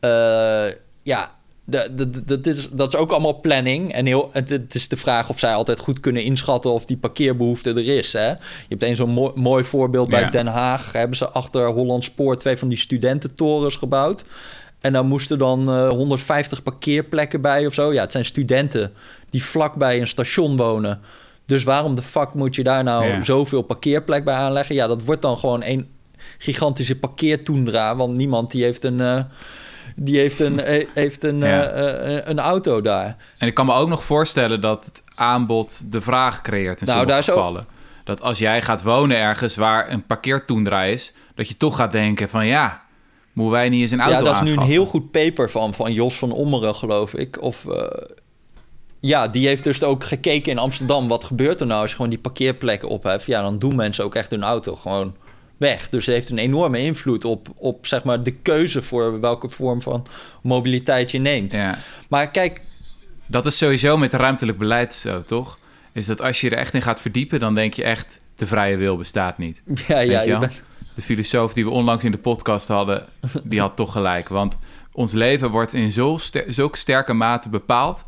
[0.00, 0.64] Eh,
[1.02, 3.92] ja, dat is, dat is ook allemaal planning.
[3.92, 6.72] En heel, het, is de vraag of zij altijd goed kunnen inschatten...
[6.72, 8.12] of die parkeerbehoefte er is.
[8.12, 8.28] Hè?
[8.28, 8.36] Je
[8.68, 10.30] hebt een zo'n mooi, mooi voorbeeld bij Ja.
[10.30, 10.92] Den Haag.
[10.92, 14.24] Hebben ze achter Holland Spoor twee van die studententorens gebouwd.
[14.80, 17.92] En daar moesten dan eh, 150 parkeerplekken bij of zo.
[17.92, 18.92] Ja, het zijn studenten
[19.30, 21.00] die vlakbij een station wonen.
[21.46, 23.22] Dus waarom de fuck moet je daar nou Ja.
[23.24, 24.74] zoveel parkeerplek bij aanleggen?
[24.74, 25.88] Ja, dat wordt dan gewoon een
[26.38, 27.96] gigantische parkeertoendra.
[27.96, 29.22] Want niemand die heeft een, eh,
[29.96, 31.62] die heeft een, eh, heeft een, Ja.
[31.64, 33.16] eh, een auto daar.
[33.38, 36.98] En ik kan me ook nog voorstellen dat het aanbod de vraag creëert in Nou,
[36.98, 37.66] sommige daar ook- gevallen.
[38.04, 41.14] Dat als jij gaat wonen ergens waar een parkeertoendra is...
[41.34, 42.82] dat je toch gaat denken van ja,
[43.32, 45.74] moeten wij niet eens een auto Ja, dat is nu een heel goed paper van,
[45.74, 47.42] van Jos van Ommeren, geloof ik.
[47.42, 47.66] Of,
[49.02, 51.08] ja, die heeft dus ook gekeken in Amsterdam.
[51.08, 53.26] Wat gebeurt er nou als je gewoon die parkeerplekken opheft?
[53.26, 55.14] Ja, dan doen mensen ook echt hun auto gewoon
[55.56, 55.88] weg.
[55.88, 59.82] Dus het heeft een enorme invloed op, op zeg maar, de keuze voor welke vorm
[59.82, 60.06] van
[60.42, 61.52] mobiliteit je neemt.
[61.52, 62.62] Ja, Maar kijk,
[63.26, 65.58] dat is sowieso met ruimtelijk beleid zo, toch?
[65.92, 67.40] Is dat als je er echt in gaat verdiepen...
[67.40, 69.62] dan denk je echt, de vrije wil bestaat niet.
[69.88, 70.62] ja, ja, je bent-
[70.94, 73.06] De filosoof die we onlangs in de podcast hadden,
[73.44, 74.28] die had toch gelijk.
[74.28, 74.58] Want
[74.92, 75.92] ons leven wordt in
[76.48, 78.06] zulke sterke mate bepaald.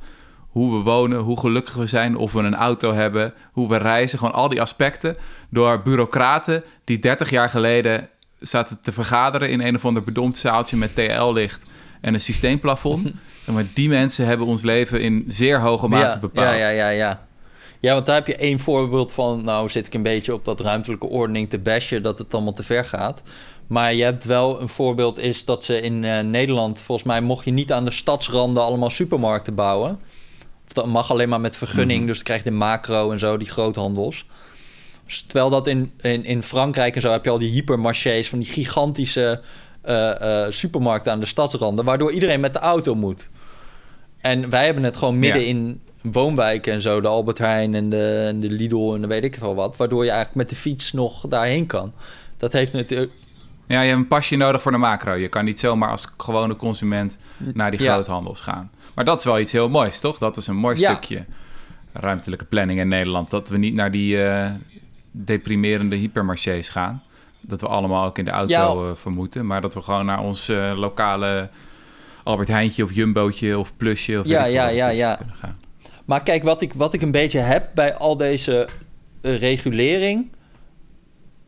[0.55, 4.19] Hoe we wonen, hoe gelukkig we zijn, of we een auto hebben, hoe we reizen.
[4.19, 5.17] Gewoon al die aspecten.
[5.51, 10.77] Door bureaucraten die 30 jaar geleden zaten te vergaderen in een of ander bedompt zaaltje
[10.77, 11.65] met TL-licht
[12.01, 13.13] en een systeemplafond.
[13.45, 16.47] Maar die mensen hebben ons leven in zeer hoge mate ja, bepaald.
[16.47, 17.27] Ja, ja, ja, ja.
[17.81, 19.45] Ja, want daar heb je één voorbeeld van.
[19.45, 22.63] Nou, zit ik een beetje op dat ruimtelijke ordening te bashen dat het allemaal te
[22.63, 23.23] ver gaat.
[23.67, 27.45] Maar je hebt wel een voorbeeld, is dat ze in eh, Nederland, volgens mij, mocht
[27.45, 30.01] je niet aan de stadsranden allemaal supermarkten bouwen.
[30.73, 32.07] Dat mag alleen maar met vergunning, Mhm.
[32.07, 34.27] dus dan krijg je de macro en zo, die groothandels.
[35.07, 38.39] Dus terwijl dat in, in, in Frankrijk en zo heb je al die hypermarchés van
[38.39, 39.41] die gigantische
[39.83, 43.29] eh, eh, supermarkten aan de stadsranden, waardoor iedereen met de auto moet.
[44.21, 45.49] En wij hebben het gewoon midden Ja.
[45.49, 49.25] in woonwijken en zo, de Albert Heijn en de, en de Lidl en de weet
[49.25, 51.93] ik veel wat, waardoor je eigenlijk met de fiets nog daarheen kan.
[52.37, 53.13] Dat heeft natuurlijk.
[53.67, 55.13] Ja, je hebt een pasje nodig voor de macro.
[55.15, 57.19] Je kan niet zomaar als gewone consument
[57.55, 57.93] naar die Ja.
[57.93, 58.71] groothandels gaan.
[58.95, 60.19] Maar dat is wel iets heel moois, toch?
[60.19, 60.91] Dat is een mooi Ja.
[60.91, 61.25] stukje
[61.93, 63.31] ruimtelijke planning in Nederland.
[63.31, 64.51] Dat we niet naar die eh,
[65.11, 67.03] deprimerende hypermarchés gaan.
[67.41, 68.53] Dat we allemaal ook in de auto
[68.85, 68.91] Ja.
[68.91, 69.47] eh, vermoeten.
[69.47, 71.49] Maar dat we gewoon naar ons eh, lokale
[72.23, 75.19] Albert Heijntje of Jumbootje of Plusje of Ja, ja, ja, ja.
[76.05, 78.69] Maar kijk, wat ik, wat ik een beetje heb bij al deze
[79.23, 80.31] regulering.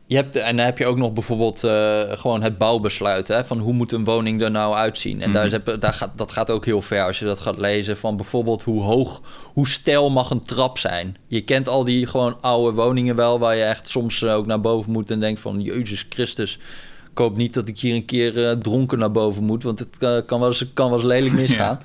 [0.09, 3.27] Je hebt, en dan heb je ook nog bijvoorbeeld eh, gewoon het bouwbesluit.
[3.27, 5.21] Hè, van hoe moet een woning er nou uitzien?
[5.21, 7.57] En daar is, heb- daar gaat, dat gaat ook heel ver als je dat gaat
[7.57, 7.97] lezen.
[7.97, 9.21] Van bijvoorbeeld hoe hoog,
[9.53, 11.17] hoe stijl mag een trap zijn?
[11.27, 13.39] Je kent al die gewoon oude woningen wel...
[13.39, 15.61] waar je echt soms eh, ook naar boven moet en denkt van...
[15.61, 16.59] Jezus Christus,
[17.11, 19.63] ik hoop niet dat ik hier een keer eh, dronken naar boven moet...
[19.63, 21.79] want het kan, wel eens, kan wel eens lelijk misgaan.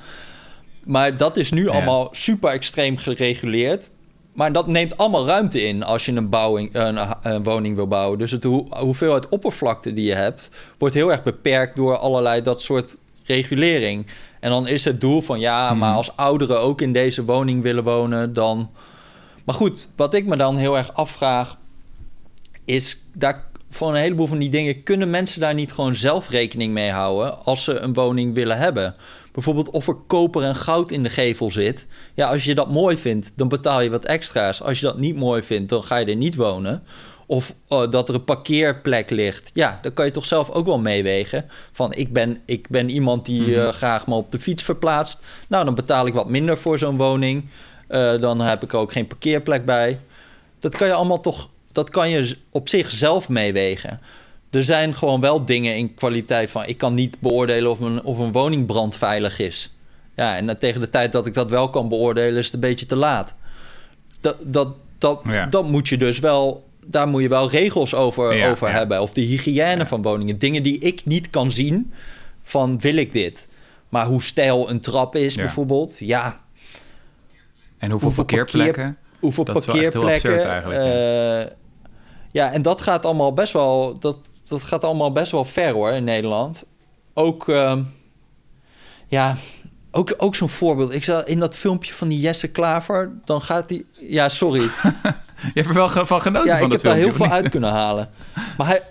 [0.85, 1.71] Maar dat is nu Ja.
[1.71, 3.91] allemaal super extreem gereguleerd.
[4.33, 8.18] Maar dat neemt allemaal ruimte in als je een, bouwing, een, een woning wil bouwen.
[8.18, 12.62] Dus het hoe, hoeveelheid oppervlakte die je hebt, wordt heel erg beperkt door allerlei dat
[12.62, 14.07] soort regulering.
[14.40, 17.85] En dan is het doel van ja, maar als ouderen ook in deze woning willen
[17.85, 18.71] wonen, dan.
[19.45, 21.59] Maar goed, wat ik me dan heel erg afvraag,
[22.64, 26.73] is daar voor een heleboel van die dingen kunnen mensen daar niet gewoon zelf rekening
[26.73, 28.95] mee houden als ze een woning willen hebben.
[29.33, 31.87] Bijvoorbeeld of er koper en goud in de gevel zit.
[32.14, 34.62] Ja, als je dat mooi vindt, dan betaal je wat extra's.
[34.62, 36.83] Als je dat niet mooi vindt, dan ga je er niet wonen.
[37.27, 39.51] Of eh, dat er een parkeerplek ligt.
[39.55, 41.47] Ja, dan kan je toch zelf ook wel meewegen.
[41.73, 45.21] Van ik ben, ik ben iemand die eh, graag me op de fiets verplaatst.
[45.49, 47.45] Nou, dan betaal ik wat minder voor zo'n woning.
[47.88, 49.99] Eh, dan heb ik er ook geen parkeerplek bij.
[50.61, 54.01] Dat kan je allemaal toch, dat kan je op zich zelf meewegen.
[54.53, 56.65] Er zijn gewoon wel dingen in kwaliteit van...
[56.67, 59.75] ik kan niet beoordelen of een, of een woning brandveilig is.
[60.17, 62.38] Ja, en tegen de tijd dat ik dat wel kan beoordelen...
[62.38, 63.35] is het een beetje te laat.
[64.21, 65.47] Dat, dat, dat, Ja.
[65.47, 66.69] dat moet je dus wel...
[66.87, 68.75] daar moet je wel regels over, Ja, over ja.
[68.75, 69.01] hebben.
[69.03, 70.38] Of de hygiëne van woningen.
[70.38, 71.93] Dingen die ik niet kan zien
[72.43, 73.47] van wil ik dit?
[73.88, 75.97] Maar hoe stijl een trap is bijvoorbeeld...
[75.99, 76.41] ja,
[77.79, 78.97] En hoeveel, Hoeveel parkeerplekken?
[79.19, 80.51] hoeveel Dat is wel echt heel parkeerplekken.
[80.53, 81.57] absurd eigenlijk,
[82.33, 83.99] ja, en dat gaat allemaal best wel.
[83.99, 84.19] Dat,
[84.53, 86.65] dat gaat allemaal best wel ver hoor in Nederland.
[87.15, 87.49] Ook.
[87.49, 87.83] ehm,
[89.09, 89.37] ja.
[89.91, 90.95] Ook, ook zo'n voorbeeld.
[90.95, 93.12] Ik zag in dat filmpje van die Jesse Klaver.
[93.25, 93.85] Dan gaat hij.
[94.01, 94.61] Ja, sorry.
[95.43, 97.71] Je hebt er wel van genoten Ja, van ik heb daar heel veel uit kunnen
[97.71, 98.11] halen.
[98.57, 98.83] Maar hij,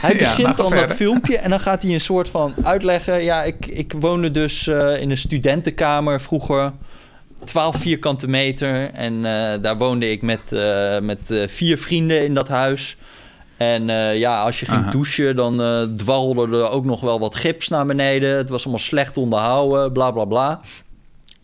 [0.00, 2.54] hij, Ja, begint nou, ga dan dat filmpje en dan gaat hij een soort van
[2.62, 3.22] uitleggen.
[3.22, 6.72] Ja, ik, ik woonde dus eh, in een studentenkamer vroeger.
[7.44, 8.90] 12 vierkante meter.
[8.92, 12.96] En eh, daar woonde ik met, eh, met vier vrienden in dat huis.
[13.56, 14.90] En eh, ja, als je ging Aha.
[14.90, 18.36] douchen, dan eh dwarrelde er ook nog wel wat gips naar beneden.
[18.36, 20.60] Het was allemaal slecht onderhouden, bla bla bla.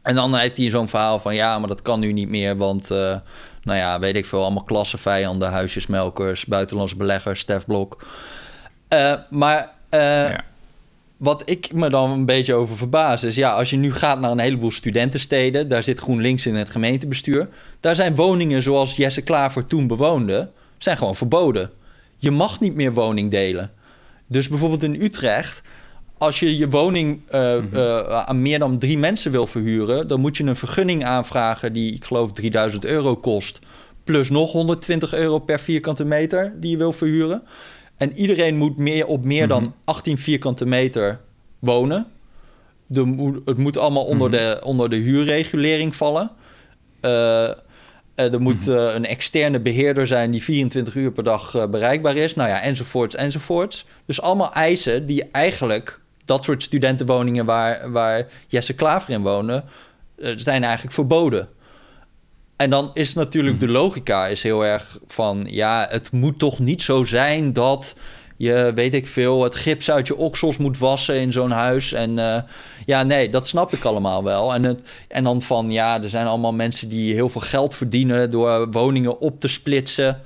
[0.02, 2.90] En dan heeft hij zo'n verhaal van ja, maar dat kan nu niet meer, want
[2.90, 3.16] eh,
[3.62, 8.04] nou ja, weet ik veel, allemaal klassenvijanden, huisjesmelkers, buitenlandse beleggers, Stef Blok.
[9.30, 10.44] Maar Ja.
[11.16, 14.30] wat ik me dan een beetje over verbaas is, ja, als je nu gaat naar
[14.30, 17.48] een heleboel studentensteden, daar zit GroenLinks in het gemeentebestuur,
[17.80, 21.70] daar zijn woningen zoals Jesse Klaver toen bewoonde, zijn gewoon verboden.
[22.22, 23.70] Je mag niet meer woning delen.
[24.26, 25.62] Dus bijvoorbeeld in Utrecht,
[26.18, 30.36] als je je woning uh, uh, aan meer dan drie mensen wil verhuren, dan moet
[30.36, 33.58] je een vergunning aanvragen die, ik geloof, 3000 euro kost.
[34.04, 37.42] Plus nog 120 euro per vierkante meter die je wil verhuren.
[37.96, 40.22] En iedereen moet meer, op meer dan 18 mhm.
[40.22, 41.20] vierkante meter
[41.58, 42.06] wonen.
[42.86, 44.38] De, het moet allemaal onder, mhm.
[44.38, 46.30] de, onder de huurregulering vallen.
[47.00, 47.50] Uh,
[48.14, 48.78] er moet mhm.
[48.78, 52.34] een externe beheerder zijn die 24 uur per dag bereikbaar is.
[52.34, 53.86] Nou ja, enzovoorts, enzovoorts.
[54.06, 59.64] Dus allemaal eisen die eigenlijk dat soort studentenwoningen waar, waar Jesse Klaver in woonde,
[60.36, 61.48] zijn eigenlijk verboden.
[62.62, 65.46] En dan is natuurlijk de logica is heel erg van...
[65.48, 67.96] ja, het moet toch niet zo zijn dat
[68.36, 69.42] je, weet ik veel...
[69.42, 71.92] het gips uit je oksels moet wassen in zo'n huis.
[71.92, 72.36] En uh,
[72.86, 74.54] ja, nee, dat snap ik allemaal wel.
[74.54, 78.30] En, het, en dan van, ja, er zijn allemaal mensen die heel veel geld verdienen...
[78.30, 80.20] door woningen op te splitsen.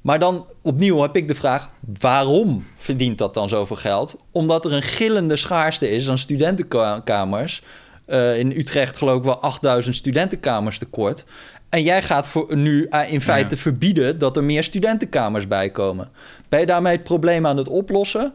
[0.00, 4.16] Maar dan opnieuw heb ik de vraag: waarom verdient dat dan zoveel geld?
[4.32, 7.62] Omdat er een gillende schaarste is aan studentenkamers.
[8.06, 11.24] Uh, in Utrecht geloof ik wel 8000 studentenkamers tekort.
[11.68, 16.08] En jij gaat voor nu uh, in feite verbieden dat er meer studentenkamers bij komen.
[16.48, 18.32] Ben je daarmee het probleem aan het oplossen?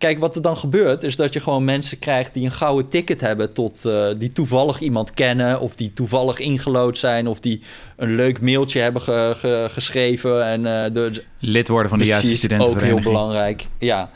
[0.00, 3.20] Kijk, wat er dan gebeurt, is dat je gewoon mensen krijgt die een gouden ticket
[3.20, 7.62] hebben tot uh, die toevallig iemand kennen, of die toevallig ingelood zijn, of die
[7.96, 10.46] een leuk mailtje hebben ge, ge, geschreven.
[10.46, 12.96] En, uh, de, Lid worden van de juiste studentenvereniging.
[12.98, 13.66] Ook heel belangrijk.
[13.78, 14.10] Ja.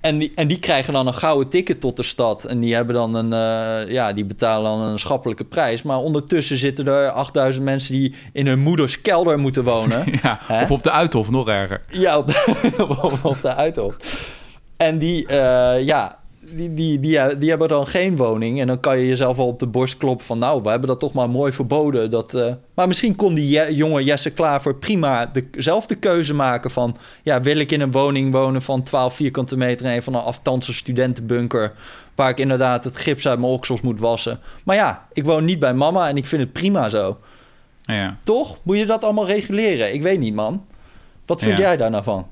[0.00, 2.44] En die, en die krijgen dan een gouden ticket tot de stad.
[2.44, 5.82] En die hebben dan een, uh, ja, die betalen dan een schappelijke prijs.
[5.82, 10.04] Maar ondertussen zitten er 8000 mensen die in hun moeders kelder moeten wonen.
[10.22, 11.80] ja, of op de Uithof, nog erger.
[11.90, 12.86] Ja, op de,
[13.22, 13.96] op de Uithof.
[14.80, 18.60] En die, uh, ja, die, die, die, die, hebben dan geen woning.
[18.60, 20.38] En dan kan je jezelf wel op de borst kloppen van...
[20.38, 22.10] nou, we hebben dat toch maar mooi verboden.
[22.10, 22.52] Dat, uh...
[22.74, 26.96] maar misschien kon die jonge Jesse Klaver prima dezelfde keuze maken van...
[27.22, 29.86] ja, wil ik in een woning wonen van 12 vierkante meter...
[29.86, 31.72] en van een aftandse studentenbunker...
[32.14, 34.40] waar ik inderdaad het gips uit mijn oksels moet wassen.
[34.64, 37.18] Maar ja, ik woon niet bij mama en ik vind het prima zo.
[37.82, 38.16] Ja.
[38.24, 38.58] Toch?
[38.62, 39.94] Moet je dat allemaal reguleren?
[39.94, 40.64] Ik weet niet, man.
[41.26, 42.26] Wat vind jij daar nou van?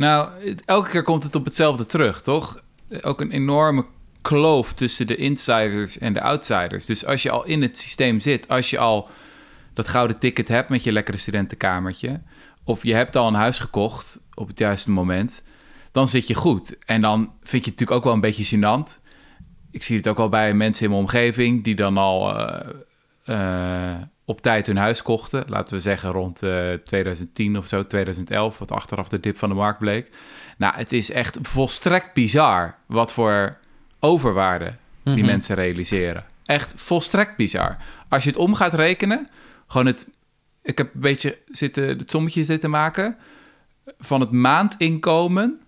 [0.00, 0.30] Nou,
[0.64, 2.62] elke keer komt het op hetzelfde terug, toch?
[3.00, 3.86] Ook een enorme
[4.22, 6.84] kloof tussen de insiders en de outsiders.
[6.84, 9.08] Dus als je al in het systeem zit, als je al
[9.72, 12.20] dat gouden ticket hebt met je lekkere studentenkamertje,
[12.64, 15.42] of je hebt al een huis gekocht op het juiste moment,
[15.90, 16.84] dan zit je goed.
[16.84, 19.00] En dan vind je het natuurlijk ook wel een beetje gênant.
[19.70, 22.60] Ik zie het ook al bij mensen in mijn omgeving die dan al uh,
[23.26, 23.94] uh,
[24.30, 25.44] op tijd hun huis kochten.
[25.46, 29.48] Laten we zeggen rond uh, eh, 2010 of zo, 2011, wat achteraf de dip van
[29.48, 30.08] de markt bleek.
[30.58, 33.58] Nou, het is echt volstrekt bizar wat voor
[34.00, 35.26] overwaarde die mhm.
[35.26, 36.24] mensen realiseren.
[36.44, 37.76] Echt volstrekt bizar.
[38.08, 39.26] Als je het om gaat rekenen,
[39.66, 40.10] gewoon het...
[40.62, 43.16] Ik heb een beetje zitten, het sommetje zitten maken
[43.98, 45.58] van het maandinkomen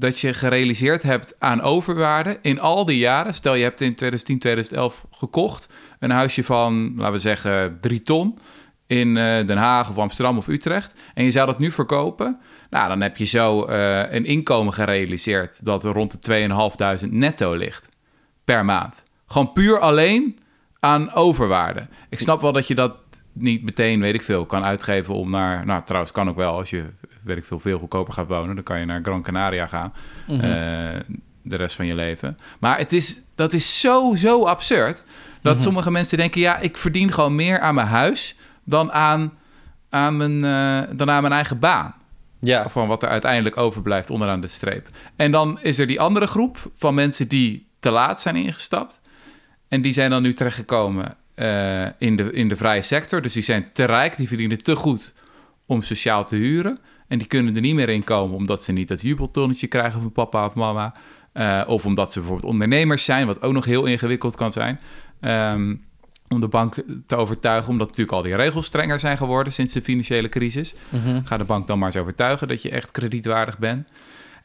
[0.00, 3.34] dat je gerealiseerd hebt aan overwaarde in al die jaren.
[3.34, 8.38] Stel je hebt in 2010, 2011 gekocht een huisje van, laten we zeggen, drie ton
[8.86, 11.00] in uh, Den Haag of Amsterdam of Utrecht.
[11.14, 12.40] En je zou dat nu verkopen.
[12.70, 16.48] Nou, dan heb je zo uh, een inkomen gerealiseerd dat er rond de
[17.02, 17.88] 2.500 netto ligt
[18.44, 19.04] per maand.
[19.26, 20.38] Gewoon puur alleen
[20.80, 21.82] aan overwaarde.
[22.08, 22.96] Ik snap wel dat je dat
[23.32, 25.66] niet meteen, weet ik veel, kan uitgeven om naar...
[25.66, 26.84] Nou, trouwens, kan ook wel als je
[27.22, 28.54] weet ik veel, veel goedkoper gaat wonen.
[28.54, 29.92] Dan kan je naar Gran Canaria gaan.
[30.26, 30.40] Mhm.
[30.40, 31.00] Eh,
[31.42, 32.36] de rest van je leven.
[32.58, 35.04] Maar het is, dat is zo, zo absurd.
[35.42, 35.62] Dat mhm.
[35.62, 39.32] sommige mensen denken: ja, ik verdien gewoon meer aan mijn huis dan aan,
[39.88, 41.94] aan, mijn, uh, dan aan mijn eigen baan.
[42.40, 42.68] Ja.
[42.68, 44.88] Van wat er uiteindelijk overblijft onderaan de streep.
[45.16, 49.00] En dan is er die andere groep van mensen die te laat zijn ingestapt.
[49.68, 53.22] En die zijn dan nu terechtgekomen uh, in, de, in de vrije sector.
[53.22, 55.12] Dus die zijn te rijk, die verdienen te goed
[55.66, 56.78] om sociaal te huren.
[57.08, 60.12] En die kunnen er niet meer in komen omdat ze niet dat jubeltonnetje krijgen van
[60.12, 60.94] papa of mama.
[61.34, 64.80] Uh, of omdat ze bijvoorbeeld ondernemers zijn, wat ook nog heel ingewikkeld kan zijn.
[65.20, 65.84] Um,
[66.28, 66.74] om de bank
[67.06, 70.74] te overtuigen, omdat natuurlijk al die regels strenger zijn geworden sinds de financiële crisis.
[70.88, 71.24] Mm -hmm.
[71.24, 73.90] Ga de bank dan maar eens overtuigen dat je echt kredietwaardig bent.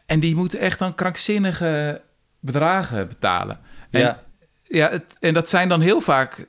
[0.05, 2.01] En die moeten echt dan krankzinnige
[2.39, 3.59] bedragen betalen.
[3.89, 4.23] En, ja.
[4.63, 6.47] Ja, het, en dat zijn dan heel vaak.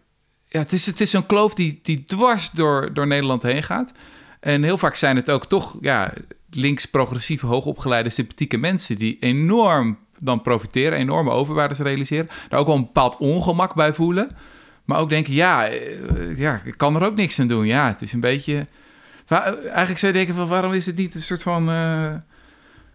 [0.48, 3.92] Ja, het is, het is zo'n kloof die, die dwars door, door Nederland heen gaat.
[4.40, 6.12] En heel vaak zijn het ook toch ja,
[6.50, 12.82] links-progressieve, hoogopgeleide, sympathieke mensen die enorm dan profiteren, enorme overwaardes realiseren, daar ook wel een
[12.82, 14.28] bepaald ongemak bij voelen.
[14.84, 17.66] Maar ook denken, ja, eh, ja, ik kan er ook niks aan doen.
[17.66, 18.66] Ja, het is een beetje.
[19.28, 22.14] Eigenlijk zou je denken: van waarom is het niet een soort van uh,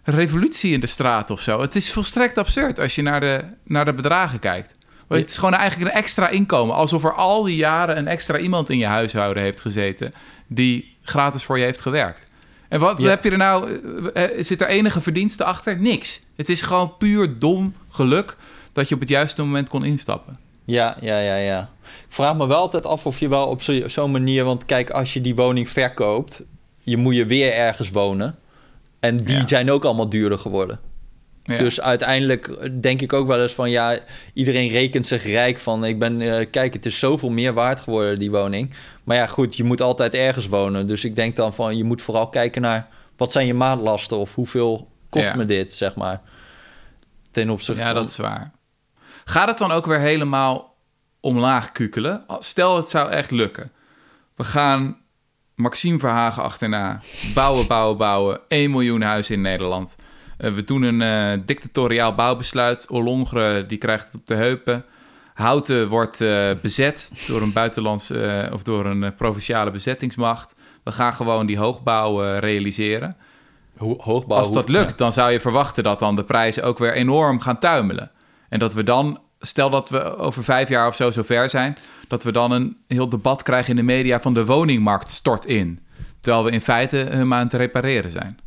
[0.04, 1.62] revolutie in de straat of zo?
[1.62, 4.76] Het is volstrekt absurd als je naar de, naar de bedragen kijkt.
[5.20, 6.76] Het is gewoon eigenlijk een extra inkomen.
[6.76, 10.12] Alsof er al die jaren een extra iemand in je huishouden heeft gezeten.
[10.48, 12.28] die gratis voor je heeft gewerkt.
[12.70, 13.10] En wat Ja.
[13.10, 13.80] heb je er nou?
[14.14, 15.78] eh, eh, Zit er enige verdienste achter?
[15.80, 16.22] Niks.
[16.36, 18.36] Het is gewoon puur dom geluk
[18.74, 20.38] dat je op het juiste moment kon instappen.
[20.66, 21.70] Ja, ja, ja, ja.
[21.84, 24.44] Ik vraag me wel altijd af of je wel op zo- zo'n manier...
[24.44, 26.42] Want kijk, als je die woning verkoopt...
[26.80, 28.36] je moet je weer ergens wonen.
[29.00, 29.48] En die Ja.
[29.48, 30.80] zijn ook allemaal duurder geworden.
[31.44, 31.58] Ja.
[31.58, 33.70] Dus uiteindelijk denk ik ook wel eens van...
[33.70, 34.00] ja,
[34.34, 35.86] iedereen rekent zich rijk van...
[35.86, 38.74] ik ben, eh, kijk, het is zoveel meer waard geworden, die woning.
[39.04, 40.88] Maar ja, goed, je moet altijd ergens wonen.
[40.88, 42.88] Dus ik denk dan van, je moet vooral kijken naar...
[43.18, 45.36] wat zijn je maandlasten of hoeveel kost Ja.
[45.36, 46.22] me dit, zeg maar.
[47.32, 47.96] Ten opzichte Ja, van...
[47.96, 48.52] dat is waar.
[49.26, 50.76] Gaat het dan ook weer helemaal
[51.20, 52.24] omlaag kukelen?
[52.40, 53.72] Stel, het zou echt lukken.
[54.36, 54.98] We gaan
[55.56, 57.02] Maxime Verhagen achterna.
[57.34, 58.40] Bouwen, bouwen, bouwen.
[58.48, 59.96] 1 miljoen huizen in Nederland.
[60.42, 62.88] Eh, we doen een eh, dictatoriaal bouwbesluit.
[62.90, 64.86] Ollongre die krijgt het op de heupen.
[65.34, 70.56] Houten wordt eh, bezet door een buitenlandse of door een provinciale bezettingsmacht.
[70.84, 73.16] We gaan gewoon die hoogbouw realiseren.
[73.78, 74.38] Ho- hoogbouw...
[74.38, 77.60] Als dat lukt, dan zou je verwachten dat dan de prijzen ook weer enorm gaan
[77.60, 78.12] tuimelen.
[78.50, 81.76] En dat we dan, stel dat we over vijf jaar of zo zover zijn,
[82.08, 85.80] dat we dan een heel debat krijgen in de media van de woningmarkt stort in.
[86.20, 88.40] Terwijl we in feite hem aan het repareren zijn.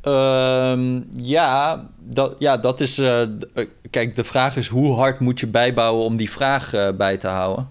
[0.00, 2.98] Ehm, ja, dat, ja, dat is.
[2.98, 3.28] eh, eh,
[3.90, 7.26] kijk, de vraag is hoe hard moet je bijbouwen om die vraag eh, bij te
[7.28, 7.68] houden.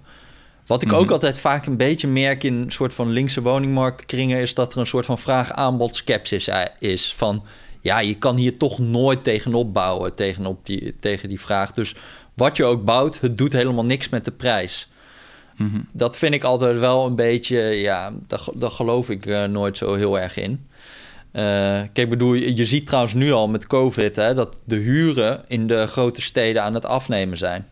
[0.66, 1.14] Wat ik ook Mhm.
[1.14, 4.86] altijd vaak een beetje merk in een soort van linkse woningmarktkringen, is dat er een
[4.88, 7.14] soort van vraag-aanbod skepsis eh, is.
[7.14, 7.42] Van
[7.82, 11.72] ja, je kan hier toch nooit tegenop bouwen tegenop die, tegen die vraag.
[11.72, 11.96] Dus
[12.34, 14.90] wat je ook bouwt, het doet helemaal niks met de prijs.
[15.58, 15.80] Mhm.
[15.92, 20.20] Dat vind ik altijd wel een beetje, ja, daar, daar geloof ik nooit zo heel
[20.20, 20.68] erg in.
[21.32, 25.44] Eh, kijk, bedoel, je, je ziet trouwens nu al met COVID hè, dat de huren
[25.48, 27.68] in de grote steden aan het afnemen zijn.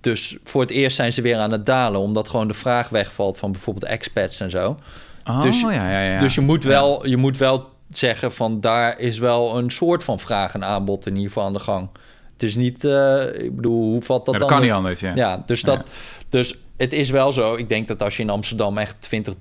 [0.00, 3.38] Dus voor het eerst zijn ze weer aan het dalen, omdat gewoon de vraag wegvalt
[3.38, 4.78] van bijvoorbeeld expats en zo.
[5.24, 6.20] Oh, Dus- ja, ja, ja.
[6.20, 10.18] Dus je moet, wel, je moet wel zeggen van daar is wel een soort van
[10.20, 11.88] vraag en aanbod in ieder geval aan de gang.
[12.32, 14.58] Het is niet, eh, ik bedoel, hoe valt dat Ja, dat dan?
[14.58, 15.12] kan niet anders, ja.
[15.14, 15.86] Ja, dus, dat,
[16.28, 17.54] dus het is wel zo.
[17.54, 19.34] Ik denk dat als je in Amsterdam echt 20,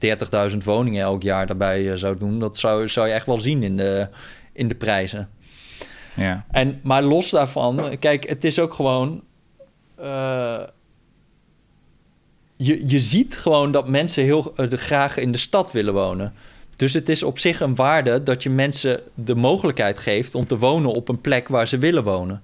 [0.52, 3.64] 30.000 woningen elk jaar daarbij eh, zou doen, dat zou, zou je echt wel zien
[3.64, 4.08] in de,
[4.54, 5.30] in de prijzen.
[6.16, 6.46] Ja.
[6.52, 9.24] En, maar los daarvan, kijk, het is ook gewoon.
[9.96, 10.64] eh,
[12.58, 16.34] je, je ziet gewoon dat mensen heel eh, graag in de stad willen wonen.
[16.76, 20.58] Dus het is op zich een waarde dat je mensen de mogelijkheid geeft om te
[20.58, 22.44] wonen op een plek waar ze willen wonen.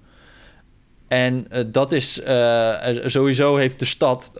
[1.10, 2.74] En eh, dat is eh,
[3.05, 4.32] sowieso heeft de stad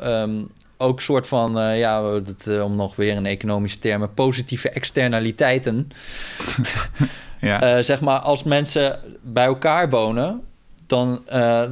[0.00, 0.42] ehm,
[0.76, 5.88] ook soort van, ja, dat, om nog weer een economische termen, positieve externaliteiten.
[7.40, 7.82] Ja.
[7.82, 10.42] Zeg maar, als mensen bij elkaar wonen,
[10.86, 11.22] dan,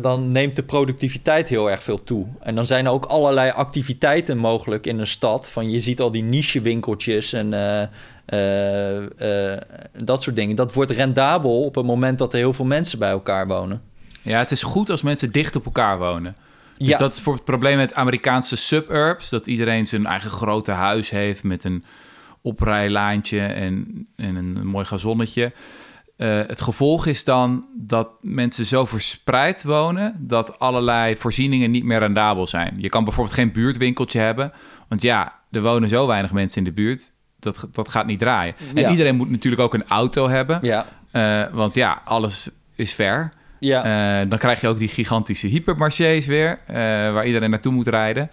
[0.01, 2.27] dan neemt de productiviteit heel erg veel toe.
[2.41, 5.49] En dan zijn er ook allerlei activiteiten mogelijk in een stad.
[5.49, 7.51] Van je ziet al die niche-winkeltjes en
[10.05, 10.57] dat soort dingen.
[10.57, 13.83] Dat wordt rendabel op het moment dat er heel veel mensen bij elkaar wonen.
[14.25, 16.35] Ja, het is goed als mensen dicht op elkaar wonen.
[16.79, 16.99] Dus Ja.
[16.99, 19.29] dat is voor het probleem met Amerikaanse suburbs.
[19.29, 21.83] Dat iedereen zijn eigen grote huis heeft met een
[22.43, 25.53] oprijlaantje en, en een, mooi gazonnetje.
[26.17, 31.99] Eh, het gevolg is dan dat mensen zo verspreid wonen dat allerlei voorzieningen niet meer
[31.99, 32.75] rendabel zijn.
[32.79, 34.53] Je kan bijvoorbeeld geen buurtwinkeltje hebben,
[34.89, 37.13] want ja, er wonen zo weinig mensen in de buurt.
[37.39, 38.55] Dat, dat gaat niet draaien.
[38.75, 40.59] En iedereen moet natuurlijk ook een auto hebben.
[40.63, 43.29] Ja, eh, want ja, alles is ver.
[43.65, 44.21] Ja.
[44.21, 46.77] Eh, dan krijg je ook die gigantische hypermarchés weer, eh,
[47.13, 48.31] waar iedereen naartoe moet rijden.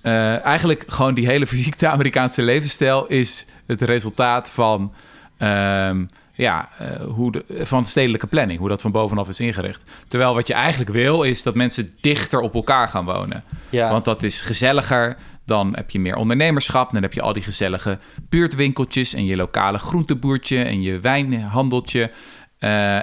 [0.00, 4.92] Eh, eigenlijk gewoon die hele verziekte Amerikaanse levensstijl is het resultaat van,
[5.38, 6.68] ehm, ja,
[7.08, 9.90] hoe de, van stedelijke planning, hoe dat van bovenaf is ingericht.
[10.08, 13.44] Terwijl wat je eigenlijk wil, is dat mensen dichter op elkaar gaan wonen.
[13.70, 13.90] ja.
[13.90, 15.16] Want dat is gezelliger.
[15.44, 16.92] Dan heb je meer ondernemerschap.
[16.92, 17.98] Dan heb je al die gezellige
[18.28, 22.10] buurtwinkeltjes en je lokale groenteboertje en je wijnhandeltje.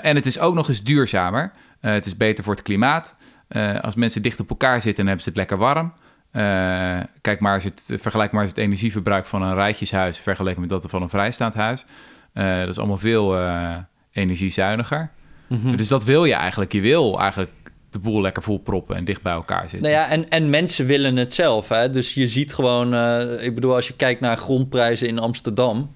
[0.01, 1.51] En het is ook nog eens duurzamer.
[1.85, 3.15] Eh, het is beter voor het klimaat.
[3.47, 5.93] Eh, als mensen dicht op elkaar zitten, dan hebben ze het lekker warm.
[6.31, 10.69] Eh, kijk maar eens het, vergelijk maar eens het energieverbruik van een rijtjeshuis vergeleken met
[10.69, 11.85] dat van een vrijstaand huis.
[12.33, 13.37] Dat is allemaal veel
[14.11, 15.11] energiezuiniger.
[15.47, 15.75] Mhm.
[15.75, 16.71] Dus dat wil je eigenlijk.
[16.71, 17.51] Je wil eigenlijk
[17.89, 19.81] de boel lekker vol proppen en dicht bij elkaar zitten.
[19.81, 21.69] Nou ja, en, en mensen willen het zelf.
[21.69, 21.89] Hè?
[21.89, 22.93] Dus je ziet gewoon,
[23.39, 25.95] ik bedoel, als je kijkt naar grondprijzen in Amsterdam.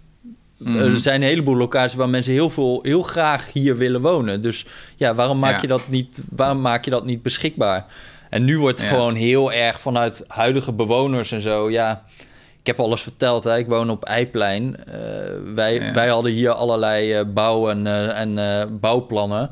[0.59, 0.77] Mhm.
[0.77, 4.41] Er zijn een heleboel locaties waar mensen heel, veel, heel graag hier willen wonen.
[4.41, 5.61] Dus ja, waarom maak, Ja.
[5.61, 7.85] je, dat niet, waarom maak je dat niet beschikbaar?
[8.29, 8.93] En nu wordt het Ja.
[8.95, 11.69] gewoon heel erg vanuit huidige bewoners en zo.
[11.71, 12.03] Ja,
[12.59, 13.43] ik heb alles verteld.
[13.43, 13.57] Hè?
[13.57, 14.85] Ik woon op Eiplein.
[14.85, 14.93] Eh,
[15.55, 15.93] wij, Ja.
[15.93, 19.51] wij hadden hier allerlei eh, bouw- en, en eh, bouwplannen.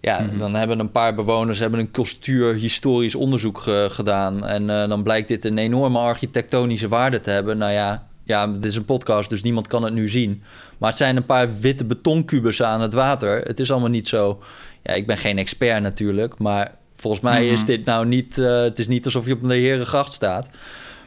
[0.00, 0.38] Ja, Mhm.
[0.38, 4.46] dan hebben een paar bewoners hebben een cultuur historisch onderzoek ge- gedaan.
[4.46, 7.58] En dan blijkt dit een enorme architectonische waarde te hebben.
[7.58, 10.42] Nou ja, Ja, het is een podcast, dus niemand kan het nu zien.
[10.78, 13.40] Maar het zijn een paar witte betonkubus aan het water.
[13.40, 14.42] Het is allemaal niet zo...
[14.82, 17.66] Ja, ik ben geen expert natuurlijk, maar volgens mij is Mhm.
[17.66, 18.38] dit nou niet...
[18.38, 20.48] eh, het is niet alsof je op de Herengracht staat.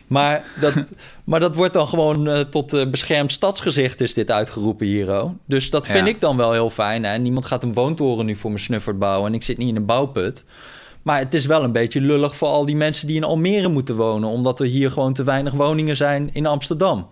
[0.07, 0.74] Maar dat,
[1.24, 5.21] maar dat wordt dan gewoon eh, tot eh, beschermd stadsgezicht is dit uitgeroepen hier.
[5.21, 5.32] oh.
[5.45, 6.13] Dus dat vind Ja.
[6.13, 7.03] ik dan wel heel fijn.
[7.05, 7.17] Hè?
[7.17, 9.28] Niemand gaat een woontoren nu voor mijn snuffert bouwen...
[9.30, 10.43] en ik zit niet in een bouwput.
[11.03, 13.95] Maar het is wel een beetje lullig voor al die mensen die in Almere moeten
[13.95, 14.29] wonen...
[14.29, 17.07] omdat er hier gewoon te weinig woningen zijn in Amsterdam.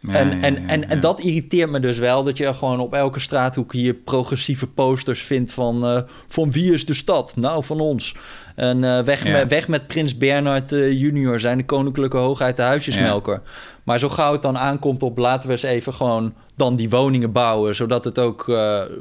[0.00, 2.22] Ja, en, ja, en, ja, en, en dat irriteert me dus wel...
[2.22, 5.86] dat je gewoon op elke straathoek hier progressieve posters vindt van...
[5.86, 7.36] eh, van wie is de stad?
[7.36, 8.16] Nou, van ons.
[8.56, 11.38] En eh, weg, met, weg met prins Bernhard eh, junior...
[11.38, 13.42] zijn de koninklijke hoogheid de huisjesmelker.
[13.84, 15.18] Maar zo gauw het dan aankomt op...
[15.18, 17.74] laten we eens even gewoon dan die woningen bouwen...
[17.74, 18.46] zodat het ook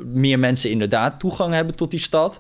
[0.06, 2.40] meer mensen inderdaad toegang hebben tot die stad...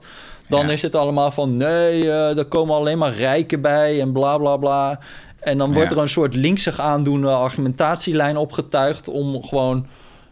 [0.52, 0.72] Dan Ja.
[0.72, 4.58] is het allemaal van nee, eh er komen alleen maar rijken bij en bla bla
[4.58, 4.99] bla.
[5.39, 5.95] En dan wordt Ja.
[5.95, 9.88] er een soort linksig aandoende argumentatielijn opgetuigd om gewoon,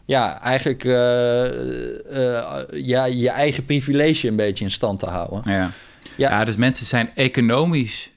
[0.05, 5.41] ja, eigenlijk eh, eh, ja, je eigen privilege een beetje in stand te houden.
[5.45, 5.71] Ja.
[6.15, 6.29] Ja.
[6.29, 6.45] Ja.
[6.45, 8.13] dus mensen zijn economisch,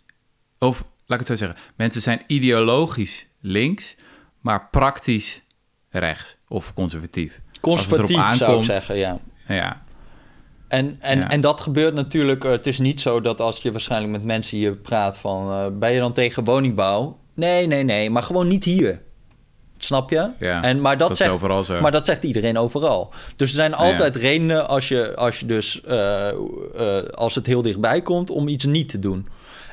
[0.58, 3.96] of laat ik het zo zeggen, mensen zijn ideologisch links,
[4.40, 5.42] maar praktisch
[5.90, 7.40] rechts of conservatief.
[7.60, 9.18] Conservatief Als het erop zou ik aankomt- zeggen, ja.
[9.46, 9.81] Ja,
[10.72, 11.30] En, en, Ja.
[11.30, 12.44] en dat gebeurt natuurlijk.
[12.44, 15.50] eh, Het is niet zo dat als je waarschijnlijk met mensen hier praat van...
[15.50, 17.18] eh, ben je dan tegen woningbouw?
[17.34, 19.02] Nee, nee, nee, maar gewoon niet hier.
[19.78, 20.30] Snap je?
[20.38, 21.80] Ja, en, maar dat, dat is zegt, overal zo.
[21.80, 23.12] Maar dat zegt iedereen overal.
[23.36, 25.80] Dus er zijn altijd redenen als je, als je dus...
[25.80, 26.28] eh,
[27.14, 29.28] als het heel dichtbij komt om iets niet te doen.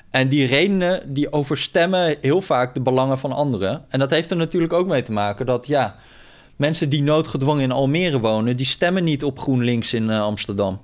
[0.10, 3.86] En die redenen die overstemmen heel vaak de belangen van anderen.
[3.90, 5.68] En dat heeft er natuurlijk ook mee te maken dat...
[5.68, 5.96] ja,
[6.56, 8.58] mensen die noodgedwongen in Almere wonen...
[8.58, 10.82] die stemmen niet op GroenLinks in Amsterdam.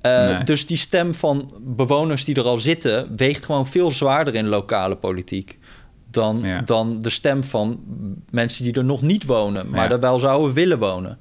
[0.00, 0.44] Eh, Nee.
[0.44, 3.16] Dus die stem van bewoners die er al zitten...
[3.16, 5.58] weegt gewoon veel zwaarder in lokale politiek...
[6.10, 6.60] dan, Ja.
[6.60, 7.80] dan de stem van
[8.30, 9.68] mensen die er nog niet wonen...
[9.70, 9.90] maar Ja.
[9.94, 11.18] er wel zouden willen wonen.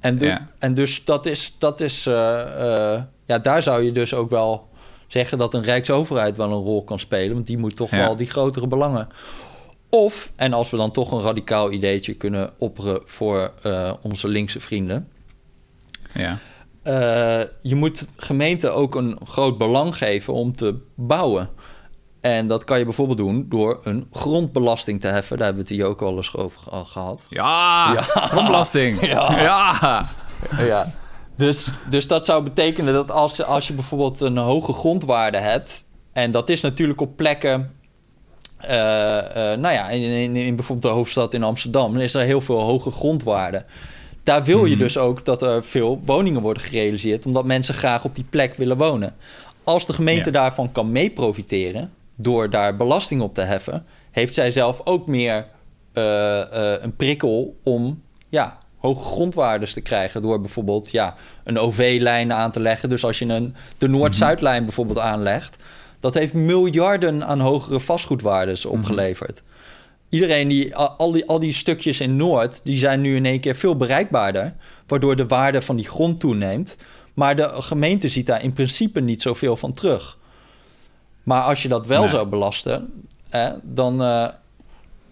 [0.00, 0.48] En, de- Ja.
[0.58, 1.54] en dus dat is...
[1.58, 4.68] Dat is eh, eh, ja, daar zou je dus ook wel
[5.08, 5.38] zeggen...
[5.38, 7.34] dat een rijksoverheid wel een rol kan spelen...
[7.34, 9.08] want die moet toch wel die grotere belangen...
[9.90, 13.52] Of, en als we dan toch een radicaal ideetje kunnen opperen voor
[14.02, 15.08] onze linkse vrienden.
[16.14, 16.38] ja.
[16.84, 21.48] Eh, je moet gemeenten ook een groot belang geven om te bouwen.
[22.20, 25.36] En dat kan je bijvoorbeeld doen door een grondbelasting te heffen.
[25.36, 27.22] Daar hebben we het hier ook al eens over ge- gehad.
[27.28, 28.02] Ja, Ja.
[28.02, 29.00] grondbelasting.
[29.06, 29.40] Ja.
[29.42, 30.06] ja.
[30.58, 30.92] Ja.
[31.36, 35.84] Dus, dus dat zou betekenen dat als, als je bijvoorbeeld een hoge grondwaarde hebt...
[36.12, 37.72] en dat is natuurlijk op plekken...
[38.58, 41.96] eh, eh, nou ja, in, in, in bijvoorbeeld de hoofdstad in Amsterdam...
[41.96, 43.64] is er heel veel hoge grondwaarde.
[44.24, 47.26] Daar wil je dus ook dat er veel woningen worden gerealiseerd...
[47.26, 49.14] omdat mensen graag op die plek willen wonen.
[49.64, 50.30] Als de gemeente Ja.
[50.30, 51.92] daarvan kan meeprofiteren...
[52.14, 53.86] door daar belasting op te heffen...
[54.10, 55.46] heeft zij zelf ook meer
[55.92, 60.22] eh, eh, een prikkel om ja, hoge grondwaardes te krijgen.
[60.22, 61.14] Door bijvoorbeeld ja,
[61.44, 62.88] een OV-lijn aan te leggen.
[62.88, 65.56] Dus als je een, de Noord-Zuidlijn bijvoorbeeld aanlegt...
[66.00, 69.42] dat heeft miljarden aan hogere vastgoedwaardes opgeleverd.
[70.14, 73.54] Iedereen die, al- die, al die stukjes in Noord, die zijn nu in één keer
[73.56, 74.54] veel bereikbaarder.
[74.86, 76.76] Waardoor de waarde van die grond toeneemt.
[77.14, 80.18] Maar de gemeente ziet daar in principe niet zoveel van terug.
[81.22, 82.08] Maar als je dat wel Nee.
[82.08, 82.92] zou belasten,
[83.30, 84.26] hè, dan, eh,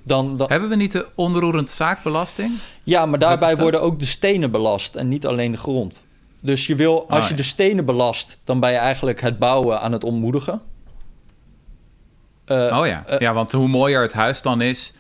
[0.03, 2.53] dan, dan, Hebben we niet de onroerend zaakbelasting?
[2.83, 6.05] ja, maar daarbij worden ook de stenen belast en niet alleen de grond.
[6.41, 9.81] Dus je wil, als Oh, je de stenen belast, dan ben je eigenlijk het bouwen
[9.81, 10.61] aan het ontmoedigen.
[12.45, 13.03] Eh, oh ja.
[13.07, 14.93] eh, ja, want hoe mooier het huis dan is,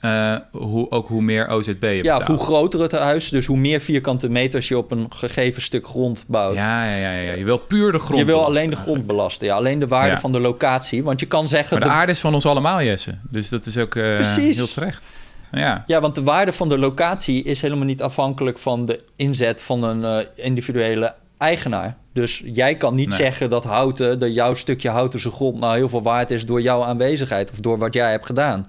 [0.00, 2.20] eh, hoe, ook hoe meer OZB je ja, betaalt.
[2.20, 5.86] of hoe groter het huis, dus hoe meer vierkante meters je op een gegeven stuk
[5.86, 6.54] grond bouwt.
[6.54, 7.32] Ja, ja, ja, ja.
[7.32, 10.10] Je wil puur de grond je wil alleen de grond belasten, ja, alleen de waarde
[10.10, 10.20] Ja.
[10.20, 11.02] van de locatie.
[11.04, 13.14] Want je kan zeggen, Maar de de- aarde is van ons allemaal, Jesse.
[13.30, 14.56] Dus dat is ook Precies.
[14.56, 15.06] heel terecht.
[15.52, 19.62] Ja, ja, want de waarde van de locatie is helemaal niet afhankelijk van de inzet
[19.62, 21.96] van een individuele eigenaar.
[22.16, 23.18] Dus jij kan niet Nee.
[23.18, 26.82] zeggen dat houten, dat jouw stukje houtense grond nou heel veel waard is door jouw
[26.82, 28.66] aanwezigheid of door wat jij hebt gedaan.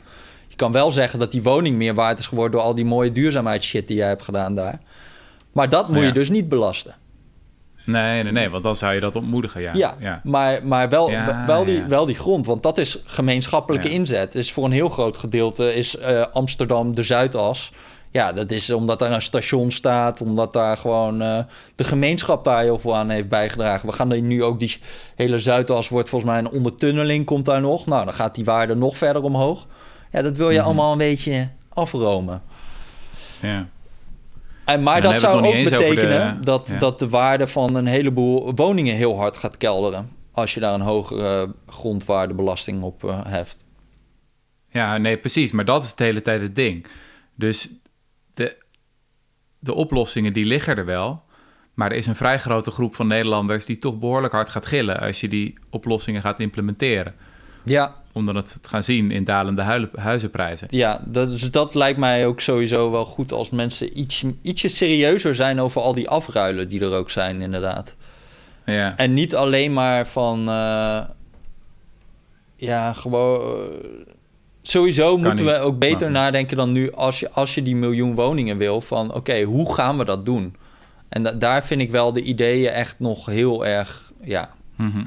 [0.47, 3.11] Je kan wel zeggen dat die woning meer waard is geworden door al die mooie
[3.11, 4.79] duurzaamheidsshit die jij hebt gedaan daar.
[5.51, 6.03] Maar dat moet Ja.
[6.05, 6.95] je dus niet belasten.
[7.85, 9.71] nee, nee, nee, want dan zou je dat ontmoedigen, ja.
[9.73, 10.21] Ja, ja.
[10.23, 14.35] Maar, maar wel, Ja, wel, die, wel die grond, want dat is gemeenschappelijke inzet.
[14.35, 17.71] Is voor een heel groot gedeelte is eh, Amsterdam de Zuidas.
[18.17, 21.39] Ja, dat is omdat daar een station staat, omdat daar gewoon eh,
[21.75, 23.89] de gemeenschap daar heel veel aan heeft bijgedragen.
[23.89, 24.77] We gaan er nu ook die
[25.15, 27.85] hele Zuidas wordt volgens mij een ondertunneling komt daar nog.
[27.85, 29.67] Nou, dan gaat die waarde nog verder omhoog.
[30.11, 30.65] Ja, dat wil je Mhm.
[30.65, 32.41] allemaal een beetje afromen.
[33.41, 33.67] ja.
[34.65, 36.77] En, maar En dat zou ook betekenen de- dat, ja.
[36.77, 40.09] dat de waarde van een heleboel woningen heel hard gaat kelderen.
[40.31, 43.65] Als je daar een hogere grondwaardebelasting op eh, heft.
[44.69, 45.51] Ja, nee, precies.
[45.51, 46.85] Maar dat is de hele tijd het ding.
[47.35, 47.69] Dus
[49.59, 51.23] de oplossingen die liggen er wel.
[51.73, 54.99] Maar er is een vrij grote groep van Nederlanders die toch behoorlijk hard gaat gillen
[54.99, 57.13] als je die oplossingen gaat implementeren.
[57.63, 60.67] Ja, Omdat het gaan zien in dalende huizenprijzen.
[60.71, 65.35] ja dat, dus dat lijkt mij ook sowieso wel goed als mensen iets, ietsje serieuzer
[65.35, 67.95] zijn over al die afruilen die er ook zijn, inderdaad.
[68.65, 70.39] Ja, En niet alleen maar van.
[70.49, 70.99] eh,
[72.55, 73.61] ja, gewoon.
[73.71, 74.13] eh,
[74.69, 76.91] sowieso moeten we ook beter Maar- nadenken dan nu.
[76.91, 78.81] Als je, als je die miljoen woningen wil.
[78.81, 80.55] Van oké, hoe gaan we dat doen?
[81.09, 84.11] En da- daar vind ik wel de ideeën echt nog heel erg.
[84.21, 84.53] Ja.
[84.75, 85.03] Mhm.